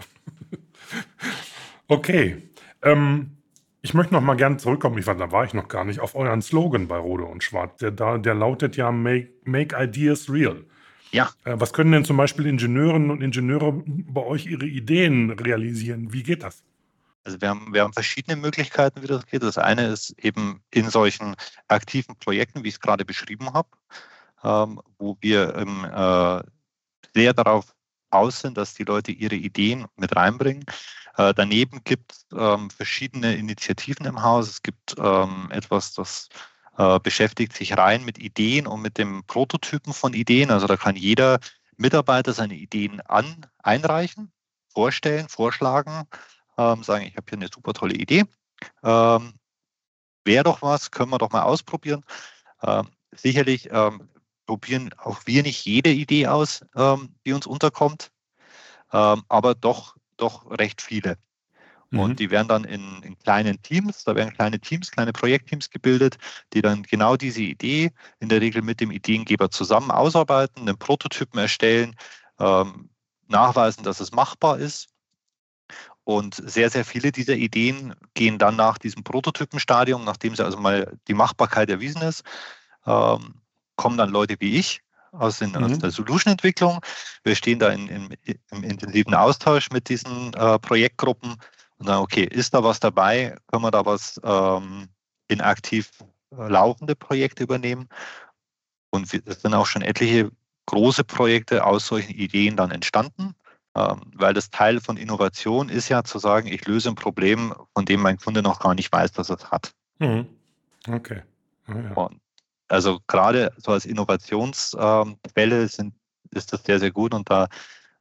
okay. 1.88 2.50
Ähm, 2.82 3.38
ich 3.82 3.94
möchte 3.94 4.14
noch 4.16 4.22
mal 4.22 4.36
gerne 4.36 4.58
zurückkommen, 4.58 4.98
ich 4.98 5.06
war, 5.06 5.16
da 5.16 5.32
war 5.32 5.46
ich 5.46 5.54
noch 5.54 5.68
gar 5.68 5.86
nicht, 5.86 6.00
auf 6.00 6.16
euren 6.16 6.42
Slogan 6.42 6.88
bei 6.88 6.98
Rode 6.98 7.26
und 7.26 7.44
Schwarz. 7.44 7.78
Der, 7.78 7.92
der 7.92 8.34
lautet 8.34 8.78
ja 8.78 8.92
Make, 8.92 9.30
Make 9.44 9.76
Ideas 9.80 10.28
Real. 10.30 10.66
Ja. 11.12 11.30
Äh, 11.44 11.56
was 11.58 11.74
können 11.74 11.92
denn 11.92 12.06
zum 12.06 12.18
Beispiel 12.18 12.46
Ingenieurinnen 12.46 13.12
und 13.12 13.22
Ingenieure 13.22 13.84
bei 13.86 14.22
euch 14.22 14.46
ihre 14.46 14.66
Ideen 14.66 15.32
realisieren? 15.32 16.12
Wie 16.12 16.24
geht 16.24 16.44
das? 16.44 16.64
Also 17.24 17.42
wir 17.42 17.50
haben, 17.50 17.74
wir 17.74 17.82
haben 17.82 17.94
verschiedene 17.94 18.36
Möglichkeiten, 18.36 19.02
wie 19.02 19.08
das 19.08 19.26
geht. 19.26 19.42
Das 19.42 19.58
eine 19.58 19.88
ist 19.88 20.12
eben 20.24 20.62
in 20.72 20.90
solchen 20.90 21.36
aktiven 21.68 22.16
Projekten, 22.18 22.64
wie 22.64 22.68
ich 22.68 22.76
es 22.76 22.80
gerade 22.80 23.04
beschrieben 23.04 23.52
habe, 23.54 23.70
ähm, 24.44 24.80
wo 25.00 25.18
wir 25.22 25.56
ähm, 25.56 25.86
äh, 25.86 26.44
sehr 27.16 27.34
darauf 27.34 27.74
aus 28.12 28.42
sind, 28.42 28.58
dass 28.58 28.76
die 28.76 28.84
Leute 28.84 29.12
ihre 29.12 29.36
Ideen 29.36 29.88
mit 29.98 30.16
reinbringen. 30.16 30.66
Äh, 31.18 31.34
daneben 31.34 31.84
gibt 31.84 32.12
es 32.12 32.26
ähm, 32.38 32.70
verschiedene 32.70 33.36
Initiativen 33.36 34.06
im 34.06 34.22
Haus. 34.22 34.50
Es 34.50 34.62
gibt 34.62 34.96
ähm, 35.00 35.48
etwas, 35.50 35.94
das 35.94 36.30
äh, 36.78 37.00
beschäftigt 37.00 37.54
sich 37.54 37.78
rein 37.78 38.04
mit 38.06 38.18
Ideen 38.18 38.68
und 38.68 38.82
mit 38.82 38.98
dem 38.98 39.24
Prototypen 39.26 39.94
von 39.94 40.14
Ideen. 40.14 40.52
Also 40.52 40.68
da 40.68 40.78
kann 40.78 40.96
jeder 40.96 41.40
Mitarbeiter 41.78 42.34
seine 42.34 42.56
Ideen 42.56 43.02
an, 43.02 43.46
einreichen, 43.60 44.32
vorstellen, 44.74 45.28
vorschlagen, 45.30 46.08
ähm, 46.58 46.84
sagen, 46.84 47.06
ich 47.06 47.16
habe 47.18 47.26
hier 47.30 47.38
eine 47.38 47.50
super 47.54 47.74
tolle 47.74 47.96
Idee. 47.96 48.24
Ähm, 48.84 49.34
Wäre 50.26 50.44
doch 50.44 50.62
was, 50.62 50.90
können 50.90 51.12
wir 51.12 51.20
doch 51.20 51.32
mal 51.32 51.44
ausprobieren. 51.44 52.04
Ähm, 52.64 52.90
sicherlich 53.16 53.70
ähm, 53.72 54.10
probieren 54.46 54.92
auch 54.98 55.22
wir 55.26 55.44
nicht 55.44 55.66
jede 55.66 55.92
Idee 55.92 56.28
aus, 56.28 56.66
ähm, 56.76 57.16
die 57.26 57.34
uns 57.34 57.46
unterkommt, 57.46 58.12
ähm, 58.92 59.24
aber 59.28 59.56
doch, 59.56 59.96
doch 60.18 60.50
recht 60.50 60.82
viele. 60.82 61.18
Mhm. 61.96 62.02
Und 62.02 62.20
die 62.20 62.30
werden 62.30 62.48
dann 62.48 62.64
in, 62.66 63.02
in, 63.04 63.18
kleinen 63.18 63.62
Teams, 63.62 64.04
da 64.04 64.16
werden 64.16 64.34
kleine 64.34 64.60
Teams, 64.60 64.92
kleine 64.92 65.14
Projektteams 65.14 65.70
gebildet, 65.70 66.18
die 66.54 66.62
dann 66.62 66.84
genau 66.84 67.16
diese 67.16 67.42
Idee 67.42 67.92
in 68.20 68.30
der 68.30 68.42
Regel 68.42 68.62
mit 68.62 68.82
dem 68.82 68.92
Ideengeber 68.92 69.50
zusammen 69.50 69.92
ausarbeiten, 69.92 70.68
einen 70.68 70.78
Prototypen 70.78 71.40
erstellen, 71.40 71.96
ähm, 72.40 72.90
nachweisen, 73.28 73.84
dass 73.84 74.00
es 74.00 74.12
machbar 74.12 74.60
ist. 74.60 74.90
Und 76.04 76.36
sehr, 76.36 76.70
sehr 76.70 76.86
viele 76.86 77.12
dieser 77.12 77.36
Ideen 77.36 77.96
gehen 78.14 78.38
dann 78.38 78.56
nach 78.56 78.78
diesem 78.78 79.04
Prototypenstadium, 79.04 80.04
nachdem 80.04 80.36
sie 80.36 80.46
also 80.46 80.60
mal 80.60 80.96
die 81.08 81.16
Machbarkeit 81.16 81.70
erwiesen 81.70 82.04
ist, 82.04 82.24
ähm, 82.86 83.42
kommen 83.76 83.98
dann 83.98 84.12
Leute 84.12 84.36
wie 84.40 84.58
ich 84.58 84.82
aus, 85.14 85.40
den, 85.40 85.52
mhm. 85.52 85.64
aus 85.64 85.80
der 85.80 85.90
Solution-Entwicklung. 85.90 86.80
Wir 87.24 87.36
stehen 87.36 87.58
da 87.58 87.70
in, 87.70 87.88
in, 87.88 88.10
im 88.52 88.64
intensiven 88.64 89.16
Austausch 89.16 89.72
mit 89.72 89.90
diesen 89.90 90.34
äh, 90.34 90.60
Projektgruppen, 90.60 91.38
und 91.86 91.94
sagen, 91.94 92.04
okay, 92.04 92.24
ist 92.24 92.54
da 92.54 92.64
was 92.64 92.80
dabei? 92.80 93.36
Können 93.52 93.64
wir 93.64 93.72
da 93.72 93.86
was 93.86 94.20
ähm, 94.24 94.88
in 95.28 95.42
aktiv 95.42 95.92
äh, 96.32 96.48
laufende 96.48 96.96
Projekte 96.96 97.44
übernehmen? 97.44 97.88
Und 98.90 99.14
es 99.14 99.42
sind 99.42 99.54
auch 99.54 99.66
schon 99.66 99.82
etliche 99.82 100.32
große 100.66 101.04
Projekte 101.04 101.66
aus 101.66 101.88
solchen 101.88 102.14
Ideen 102.14 102.58
dann 102.58 102.72
entstanden, 102.72 103.36
ähm, 103.76 104.02
weil 104.16 104.34
das 104.34 104.50
Teil 104.50 104.80
von 104.80 104.98
Innovation 104.98 105.70
ist 105.70 105.90
ja 105.90 106.04
zu 106.04 106.18
sagen, 106.18 106.48
ich 106.48 106.66
löse 106.66 106.90
ein 106.90 106.96
Problem, 106.96 107.54
von 107.74 107.86
dem 107.86 108.02
mein 108.02 108.18
Kunde 108.18 108.42
noch 108.42 108.60
gar 108.60 108.74
nicht 108.74 108.92
weiß, 108.92 109.12
dass 109.12 109.30
er 109.30 109.38
es 109.38 109.52
hat. 109.52 109.74
Mhm. 110.00 110.28
Okay. 110.88 111.22
Oh, 111.68 111.74
ja. 111.74 112.10
also 112.68 113.00
gerade 113.08 113.52
so 113.58 113.72
als 113.72 113.86
Innovationsquelle 113.86 115.62
ähm, 115.62 115.68
sind, 115.68 115.94
ist 116.32 116.54
das 116.54 116.64
sehr, 116.64 116.80
sehr 116.80 116.92
gut 116.92 117.14
und 117.14 117.30
da 117.30 117.48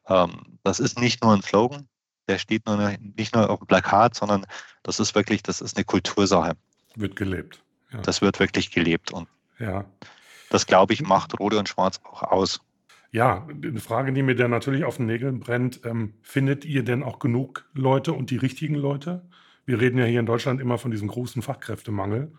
ähm, 0.06 0.58
das 0.62 0.80
ist 0.80 0.98
nicht 0.98 1.22
nur 1.22 1.32
ein 1.32 1.42
Slogan, 1.42 1.88
der 2.28 2.38
steht 2.38 2.66
nur 2.66 2.94
nicht 3.16 3.34
nur 3.34 3.50
auf 3.50 3.60
dem 3.60 3.66
Plakat, 3.66 4.14
sondern 4.14 4.46
das 4.82 5.00
ist 5.00 5.14
wirklich, 5.14 5.42
das 5.42 5.60
ist 5.60 5.76
eine 5.76 5.84
Kultursache. 5.84 6.54
Wird 6.96 7.16
gelebt. 7.16 7.62
Ja. 7.92 8.00
Das 8.02 8.22
wird 8.22 8.40
wirklich 8.40 8.70
gelebt 8.70 9.12
und 9.12 9.28
ja. 9.58 9.84
das, 10.50 10.66
glaube 10.66 10.92
ich, 10.92 11.02
macht 11.02 11.38
Rode 11.38 11.58
und 11.58 11.68
Schwarz 11.68 12.00
auch 12.04 12.22
aus. 12.22 12.60
Ja, 13.12 13.46
eine 13.48 13.80
Frage, 13.80 14.12
die 14.12 14.22
mir 14.22 14.34
da 14.34 14.48
natürlich 14.48 14.84
auf 14.84 14.96
den 14.96 15.06
Nägeln 15.06 15.38
brennt, 15.38 15.82
ähm, 15.84 16.14
findet 16.22 16.64
ihr 16.64 16.82
denn 16.82 17.04
auch 17.04 17.20
genug 17.20 17.68
Leute 17.72 18.12
und 18.12 18.30
die 18.30 18.36
richtigen 18.36 18.74
Leute? 18.74 19.24
Wir 19.66 19.80
reden 19.80 19.98
ja 19.98 20.04
hier 20.04 20.20
in 20.20 20.26
Deutschland 20.26 20.60
immer 20.60 20.78
von 20.78 20.90
diesem 20.90 21.08
großen 21.08 21.40
Fachkräftemangel. 21.40 22.32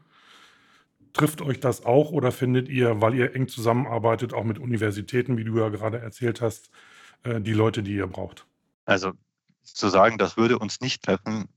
Trifft 1.14 1.42
euch 1.42 1.62
das 1.62 1.86
auch 1.86 2.12
oder 2.12 2.34
findet 2.34 2.68
ihr, 2.68 3.00
weil 3.00 3.16
ihr 3.16 3.34
eng 3.34 3.48
zusammenarbeitet, 3.48 4.34
auch 4.34 4.44
mit 4.44 4.60
Universitäten, 4.60 5.38
wie 5.38 5.46
du 5.46 5.58
ja 5.58 5.70
gerade 5.70 6.00
erzählt 6.00 6.42
hast, 6.42 6.70
äh, 7.24 7.40
die 7.40 7.54
Leute, 7.54 7.82
die 7.82 7.96
ihr 7.96 8.08
braucht? 8.08 8.46
Also 8.86 9.14
zu 9.66 9.90
sagen, 9.90 10.18
das 10.18 10.38
würde 10.38 10.60
uns 10.60 10.82
nicht 10.82 11.04
treffen, 11.04 11.50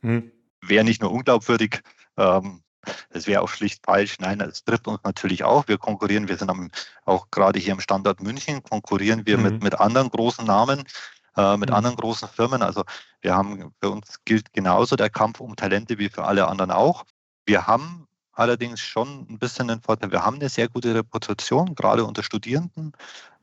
hm. 0.00 0.30
wäre 0.60 0.84
nicht 0.84 1.02
nur 1.02 1.12
unglaubwürdig, 1.12 1.82
ähm, 2.16 2.62
das 3.10 3.26
wäre 3.26 3.42
auch 3.42 3.48
schlicht 3.48 3.84
falsch. 3.84 4.18
Nein, 4.20 4.40
es 4.40 4.64
trifft 4.64 4.88
uns 4.88 5.00
natürlich 5.04 5.44
auch. 5.44 5.68
Wir 5.68 5.78
konkurrieren, 5.78 6.28
wir 6.28 6.36
sind 6.36 6.50
am, 6.50 6.70
auch 7.04 7.30
gerade 7.30 7.58
hier 7.58 7.74
im 7.74 7.80
Standort 7.80 8.22
München, 8.22 8.62
konkurrieren 8.62 9.26
wir 9.26 9.36
mhm. 9.36 9.44
mit, 9.44 9.62
mit 9.62 9.80
anderen 9.80 10.08
großen 10.08 10.46
Namen, 10.46 10.84
äh, 11.36 11.56
mit 11.56 11.70
mhm. 11.70 11.76
anderen 11.76 11.96
großen 11.96 12.28
Firmen. 12.28 12.62
Also 12.62 12.84
wir 13.20 13.34
haben, 13.34 13.72
für 13.82 13.90
uns 13.90 14.18
gilt 14.24 14.52
genauso 14.52 14.96
der 14.96 15.10
Kampf 15.10 15.40
um 15.40 15.56
Talente 15.56 15.98
wie 15.98 16.08
für 16.08 16.24
alle 16.24 16.48
anderen 16.48 16.70
auch. 16.70 17.04
Wir 17.44 17.66
haben 17.66 18.06
allerdings 18.32 18.80
schon 18.80 19.26
ein 19.28 19.38
bisschen 19.38 19.68
den 19.68 19.82
Vorteil, 19.82 20.12
wir 20.12 20.24
haben 20.24 20.36
eine 20.36 20.48
sehr 20.48 20.68
gute 20.68 20.94
Reputation, 20.94 21.74
gerade 21.74 22.04
unter 22.04 22.22
Studierenden, 22.22 22.92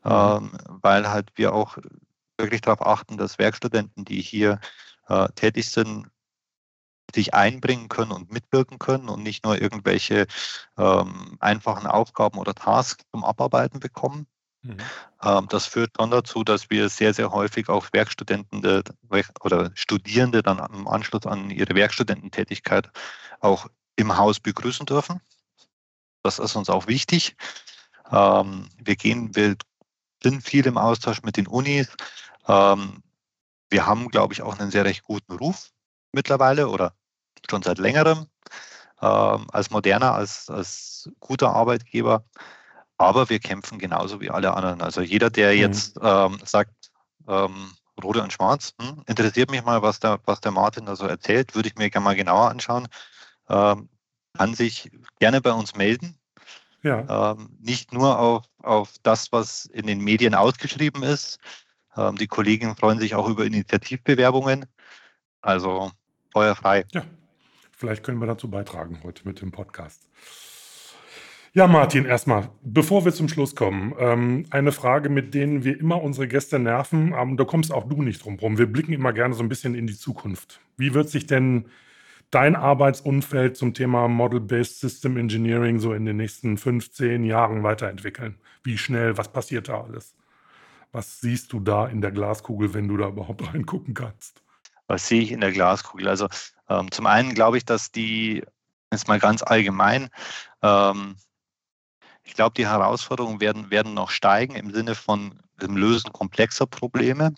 mhm. 0.03 0.12
ähm, 0.12 0.51
weil 0.82 1.10
halt 1.10 1.32
wir 1.36 1.53
auch 1.53 1.77
wirklich 2.38 2.62
darauf 2.62 2.86
achten, 2.86 3.17
dass 3.17 3.39
Werkstudenten, 3.39 4.06
die 4.06 4.21
hier 4.21 4.60
äh, 5.08 5.28
tätig 5.36 5.69
sind, 5.69 6.08
sich 7.13 7.34
einbringen 7.34 7.88
können 7.88 8.12
und 8.12 8.32
mitwirken 8.32 8.80
können 8.80 9.10
und 9.10 9.23
nicht 9.23 9.45
nur 9.45 9.62
irgendwelche 9.62 10.28
ähm, 10.78 11.38
einfachen 11.39 11.88
Aufgaben 11.88 12.38
oder 12.38 12.54
Tasks 12.54 13.06
zum 13.12 13.23
Abarbeiten 13.23 13.80
bekommen. 13.80 14.28
Mhm. 14.62 14.78
Ähm, 15.23 15.45
das 15.50 15.65
führt 15.65 15.91
dann 15.93 16.12
dazu, 16.12 16.43
dass 16.43 16.69
wir 16.69 16.89
sehr, 16.89 17.13
sehr 17.13 17.32
häufig 17.32 17.69
auch 17.69 17.88
Werkstudenten 17.93 18.84
oder 19.41 19.71
Studierende 19.76 20.43
dann 20.43 20.60
im 20.73 20.88
Anschluss 20.88 21.26
an 21.26 21.50
ihre 21.50 21.76
Werkstudententätigkeit 21.76 22.89
auch 23.39 23.67
im 23.95 24.17
Haus 24.17 24.39
begrüßen 24.39 24.86
dürfen. 24.86 25.21
Das 26.23 26.39
ist 26.39 26.56
uns 26.56 26.69
auch 26.69 26.88
wichtig. 26.88 27.36
Ähm, 28.12 28.69
wir 28.78 28.95
gehen, 28.95 29.36
wir 29.36 29.56
sind 30.23 30.43
viel 30.43 30.65
im 30.65 30.77
Austausch 30.77 31.21
mit 31.23 31.38
den 31.38 31.47
Unis, 31.47 31.88
ähm, 32.47 33.03
wir 33.69 33.86
haben, 33.86 34.10
glaube 34.10 34.34
ich, 34.34 34.41
auch 34.41 34.58
einen 34.58 34.71
sehr 34.71 34.86
recht 34.86 35.03
guten 35.03 35.34
Ruf 35.34 35.71
mittlerweile 36.12 36.69
oder 36.69 36.93
schon 37.49 37.63
seit 37.63 37.77
längerem 37.77 38.27
ähm, 39.01 39.47
als 39.51 39.69
moderner, 39.69 40.13
als, 40.13 40.49
als 40.49 41.10
guter 41.19 41.53
Arbeitgeber. 41.53 42.23
Aber 42.97 43.30
wir 43.30 43.39
kämpfen 43.39 43.77
genauso 43.77 44.21
wie 44.21 44.30
alle 44.30 44.53
anderen. 44.53 44.82
Also 44.82 45.01
jeder, 45.01 45.30
der 45.30 45.53
mhm. 45.53 45.60
jetzt 45.60 45.99
ähm, 46.01 46.39
sagt, 46.43 46.91
ähm, 47.27 47.71
Rode 48.01 48.21
und 48.21 48.32
Schwarz, 48.32 48.73
hm, 48.82 49.03
interessiert 49.08 49.51
mich 49.51 49.63
mal, 49.63 49.82
was 49.82 49.99
der, 49.99 50.19
was 50.25 50.39
der 50.39 50.51
Martin 50.51 50.86
da 50.86 50.95
so 50.95 51.06
erzählt, 51.06 51.56
würde 51.56 51.69
ich 51.69 51.75
mir 51.75 51.89
gerne 51.89 52.03
mal 52.03 52.15
genauer 52.15 52.49
anschauen. 52.49 52.88
Ähm, 53.49 53.89
kann 54.34 54.53
sich 54.53 54.91
gerne 55.19 55.41
bei 55.41 55.51
uns 55.51 55.75
melden. 55.75 56.17
Ja. 56.83 57.31
Ähm, 57.31 57.49
nicht 57.59 57.93
nur 57.93 58.19
auf, 58.19 58.45
auf 58.61 58.93
das, 59.03 59.31
was 59.31 59.65
in 59.65 59.87
den 59.87 59.99
Medien 59.99 60.35
ausgeschrieben 60.35 61.03
ist. 61.03 61.39
Ähm, 61.95 62.15
die 62.15 62.27
Kollegen 62.27 62.75
freuen 62.75 62.99
sich 62.99 63.15
auch 63.15 63.27
über 63.27 63.45
Initiativbewerbungen. 63.45 64.65
Also 65.41 65.91
feuerfrei. 66.31 66.85
Ja, 66.91 67.03
vielleicht 67.71 68.03
können 68.03 68.19
wir 68.19 68.27
dazu 68.27 68.49
beitragen 68.49 68.99
heute 69.03 69.27
mit 69.27 69.41
dem 69.41 69.51
Podcast. 69.51 70.07
Ja, 71.53 71.65
Martin, 71.65 72.05
erstmal, 72.05 72.49
bevor 72.61 73.03
wir 73.03 73.13
zum 73.13 73.29
Schluss 73.29 73.55
kommen, 73.55 73.95
ähm, 73.97 74.45
eine 74.51 74.71
Frage, 74.71 75.09
mit 75.09 75.33
denen 75.33 75.63
wir 75.63 75.79
immer 75.79 76.03
unsere 76.03 76.27
Gäste 76.27 76.59
nerven, 76.59 77.13
aber 77.13 77.35
da 77.35 77.45
kommst 77.45 77.71
auch 77.71 77.89
du 77.89 78.03
nicht 78.03 78.23
drum 78.23 78.37
rum. 78.37 78.59
Wir 78.59 78.67
blicken 78.67 78.93
immer 78.93 79.11
gerne 79.11 79.33
so 79.33 79.41
ein 79.41 79.49
bisschen 79.49 79.73
in 79.73 79.87
die 79.87 79.97
Zukunft. 79.97 80.59
Wie 80.75 80.93
wird 80.93 81.09
sich 81.09 81.25
denn 81.25 81.65
dein 82.31 82.55
Arbeitsumfeld 82.55 83.57
zum 83.57 83.73
Thema 83.73 84.07
Model-Based 84.07 84.79
System 84.79 85.17
Engineering 85.17 85.79
so 85.79 85.93
in 85.93 86.05
den 86.05 86.17
nächsten 86.17 86.57
15 86.57 87.23
Jahren 87.23 87.63
weiterentwickeln? 87.63 88.37
Wie 88.63 88.77
schnell, 88.77 89.17
was 89.17 89.31
passiert 89.31 89.69
da 89.69 89.81
alles? 89.81 90.15
Was 90.91 91.19
siehst 91.19 91.53
du 91.53 91.59
da 91.59 91.87
in 91.87 92.01
der 92.01 92.11
Glaskugel, 92.11 92.73
wenn 92.73 92.87
du 92.87 92.97
da 92.97 93.07
überhaupt 93.07 93.47
reingucken 93.53 93.93
kannst? 93.93 94.41
Was 94.87 95.07
sehe 95.07 95.21
ich 95.21 95.31
in 95.31 95.41
der 95.41 95.51
Glaskugel? 95.51 96.07
Also 96.07 96.27
ähm, 96.69 96.91
zum 96.91 97.05
einen 97.05 97.33
glaube 97.33 97.57
ich, 97.57 97.65
dass 97.65 97.91
die, 97.91 98.43
jetzt 98.91 99.07
mal 99.07 99.19
ganz 99.19 99.43
allgemein, 99.43 100.09
ähm, 100.61 101.15
ich 102.23 102.33
glaube, 102.33 102.53
die 102.55 102.67
Herausforderungen 102.67 103.39
werden, 103.39 103.71
werden 103.71 103.93
noch 103.93 104.09
steigen 104.09 104.55
im 104.55 104.73
Sinne 104.73 104.95
von 104.95 105.39
dem 105.61 105.77
Lösen 105.77 106.11
komplexer 106.11 106.67
Probleme. 106.67 107.33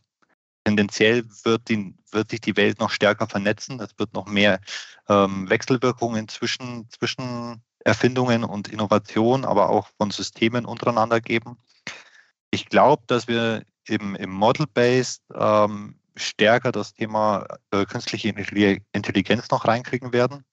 Tendenziell 0.63 1.25
wird, 1.43 1.69
die, 1.69 1.95
wird 2.11 2.31
sich 2.31 2.41
die 2.41 2.57
Welt 2.57 2.79
noch 2.79 2.91
stärker 2.91 3.27
vernetzen. 3.27 3.79
Es 3.79 3.97
wird 3.97 4.13
noch 4.13 4.25
mehr 4.27 4.59
ähm, 5.07 5.49
Wechselwirkungen 5.49 6.27
zwischen, 6.27 6.89
zwischen 6.89 7.63
Erfindungen 7.79 8.43
und 8.43 8.67
Innovationen, 8.67 9.45
aber 9.45 9.69
auch 9.69 9.87
von 9.97 10.11
Systemen 10.11 10.65
untereinander 10.65 11.21
geben. 11.21 11.57
Ich 12.51 12.67
glaube, 12.67 13.03
dass 13.07 13.27
wir 13.27 13.63
im, 13.87 14.15
im 14.15 14.31
Model-Based 14.31 15.23
ähm, 15.33 15.99
stärker 16.15 16.71
das 16.71 16.93
Thema 16.93 17.45
äh, 17.71 17.85
künstliche 17.85 18.29
Intelligenz 18.29 19.49
noch 19.49 19.65
reinkriegen 19.65 20.13
werden 20.13 20.43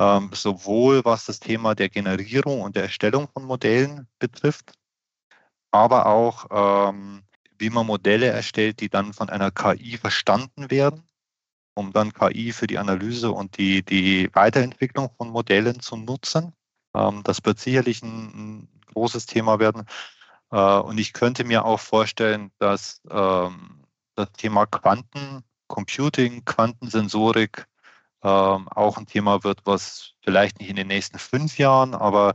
ähm, 0.00 0.30
sowohl 0.32 1.04
was 1.04 1.26
das 1.26 1.40
Thema 1.40 1.74
der 1.74 1.90
Generierung 1.90 2.62
und 2.62 2.74
der 2.74 2.84
Erstellung 2.84 3.28
von 3.28 3.44
Modellen 3.44 4.08
betrifft, 4.18 4.72
aber 5.70 6.06
auch 6.06 6.46
ähm, 6.90 7.22
wie 7.60 7.70
man 7.70 7.86
Modelle 7.86 8.26
erstellt, 8.26 8.80
die 8.80 8.88
dann 8.88 9.12
von 9.12 9.28
einer 9.28 9.50
KI 9.50 9.98
verstanden 9.98 10.70
werden, 10.70 11.04
um 11.74 11.92
dann 11.92 12.12
KI 12.12 12.52
für 12.52 12.66
die 12.66 12.78
Analyse 12.78 13.30
und 13.30 13.58
die, 13.58 13.84
die 13.84 14.30
Weiterentwicklung 14.34 15.10
von 15.16 15.30
Modellen 15.30 15.80
zu 15.80 15.96
nutzen. 15.96 16.52
Ähm, 16.94 17.22
das 17.24 17.44
wird 17.44 17.60
sicherlich 17.60 18.02
ein, 18.02 18.32
ein 18.34 18.68
großes 18.92 19.26
Thema 19.26 19.58
werden. 19.58 19.84
Äh, 20.50 20.56
und 20.56 20.98
ich 20.98 21.12
könnte 21.12 21.44
mir 21.44 21.64
auch 21.64 21.80
vorstellen, 21.80 22.50
dass 22.58 23.00
ähm, 23.10 23.84
das 24.14 24.32
Thema 24.32 24.66
Quantencomputing, 24.66 26.44
Quantensensorik 26.44 27.66
ähm, 28.22 28.68
auch 28.68 28.98
ein 28.98 29.06
Thema 29.06 29.44
wird, 29.44 29.60
was 29.64 30.12
vielleicht 30.20 30.60
nicht 30.60 30.70
in 30.70 30.76
den 30.76 30.88
nächsten 30.88 31.18
fünf 31.18 31.58
Jahren, 31.58 31.94
aber 31.94 32.34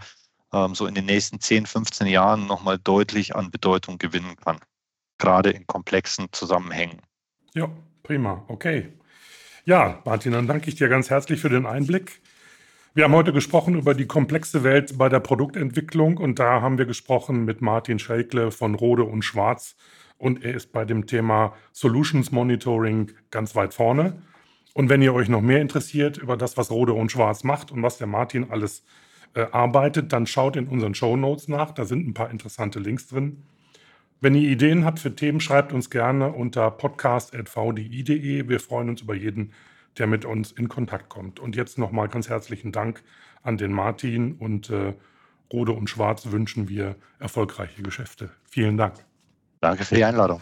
ähm, 0.54 0.76
so 0.76 0.88
in 0.88 0.96
den 0.96 1.06
nächsten 1.06 1.40
10, 1.40 1.66
15 1.66 2.08
Jahren 2.08 2.48
nochmal 2.48 2.80
deutlich 2.80 3.36
an 3.36 3.52
Bedeutung 3.52 3.98
gewinnen 3.98 4.36
kann, 4.38 4.60
gerade 5.18 5.50
in 5.52 5.68
komplexen 5.68 6.28
Zusammenhängen. 6.32 7.02
Ja, 7.54 7.70
prima, 8.04 8.44
okay. 8.48 8.94
Ja, 9.66 10.02
Martin, 10.06 10.34
dann 10.34 10.48
danke 10.48 10.70
ich 10.70 10.76
dir 10.76 10.90
ganz 10.90 11.10
herzlich 11.10 11.40
für 11.40 11.50
den 11.50 11.66
Einblick. 11.66 12.22
Wir 12.94 13.04
haben 13.04 13.14
heute 13.14 13.34
gesprochen 13.34 13.76
über 13.76 13.94
die 13.94 14.06
komplexe 14.06 14.64
Welt 14.64 14.98
bei 14.98 15.10
der 15.10 15.20
Produktentwicklung 15.20 16.18
und 16.18 16.40
da 16.40 16.62
haben 16.62 16.78
wir 16.78 16.86
gesprochen 16.86 17.44
mit 17.44 17.62
Martin 17.62 18.00
Schelkle 18.00 18.52
von 18.52 18.76
Rode 18.76 19.04
und 19.04 19.24
Schwarz 19.24 19.76
und 20.18 20.46
er 20.46 20.54
ist 20.54 20.72
bei 20.72 20.86
dem 20.86 21.06
Thema 21.06 21.54
Solutions 21.74 22.32
Monitoring 22.32 23.12
ganz 23.32 23.56
weit 23.56 23.74
vorne. 23.74 24.22
Und 24.74 24.90
wenn 24.90 25.02
ihr 25.02 25.14
euch 25.14 25.30
noch 25.30 25.42
mehr 25.42 25.62
interessiert 25.62 26.18
über 26.18 26.38
das, 26.38 26.58
was 26.58 26.72
Rode 26.72 26.94
und 26.94 27.12
Schwarz 27.12 27.44
macht 27.44 27.72
und 27.72 27.82
was 27.84 27.98
der 27.98 28.08
Martin 28.08 28.50
alles 28.50 28.86
äh, 29.34 29.46
arbeitet, 29.52 30.14
dann 30.14 30.26
schaut 30.26 30.56
in 30.56 30.68
unseren 30.68 30.96
Show 30.96 31.18
Notes 31.18 31.48
nach. 31.48 31.72
Da 31.72 31.86
sind 31.86 32.08
ein 32.08 32.14
paar 32.14 32.30
interessante 32.30 32.80
Links 32.80 33.08
drin. 33.08 33.44
Wenn 34.22 34.34
ihr 34.36 34.50
Ideen 34.50 34.86
habt 34.86 35.00
für 35.00 35.14
Themen, 35.14 35.40
schreibt 35.40 35.74
uns 35.74 35.90
gerne 35.90 36.32
unter 36.32 36.72
podcast.vdi.de. 36.72 38.48
Wir 38.48 38.60
freuen 38.60 38.90
uns 38.90 39.02
über 39.02 39.14
jeden, 39.14 39.52
der 39.98 40.08
mit 40.08 40.26
uns 40.26 40.52
in 40.52 40.70
Kontakt 40.70 41.10
kommt. 41.10 41.40
Und 41.40 41.56
jetzt 41.56 41.78
nochmal 41.78 42.08
ganz 42.08 42.30
herzlichen 42.30 42.72
Dank 42.72 43.04
an 43.44 43.58
den 43.58 43.72
Martin 43.72 44.34
und 44.34 44.70
äh, 44.70 44.94
Rode 45.52 45.74
und 45.74 45.90
Schwarz 45.90 46.32
wünschen 46.32 46.70
wir 46.70 46.96
erfolgreiche 47.20 47.84
Geschäfte. 47.84 48.32
Vielen 48.46 48.78
Dank. 48.78 49.06
Danke 49.62 49.86
für 49.86 49.96
die 49.96 50.04
Einladung. 50.04 50.42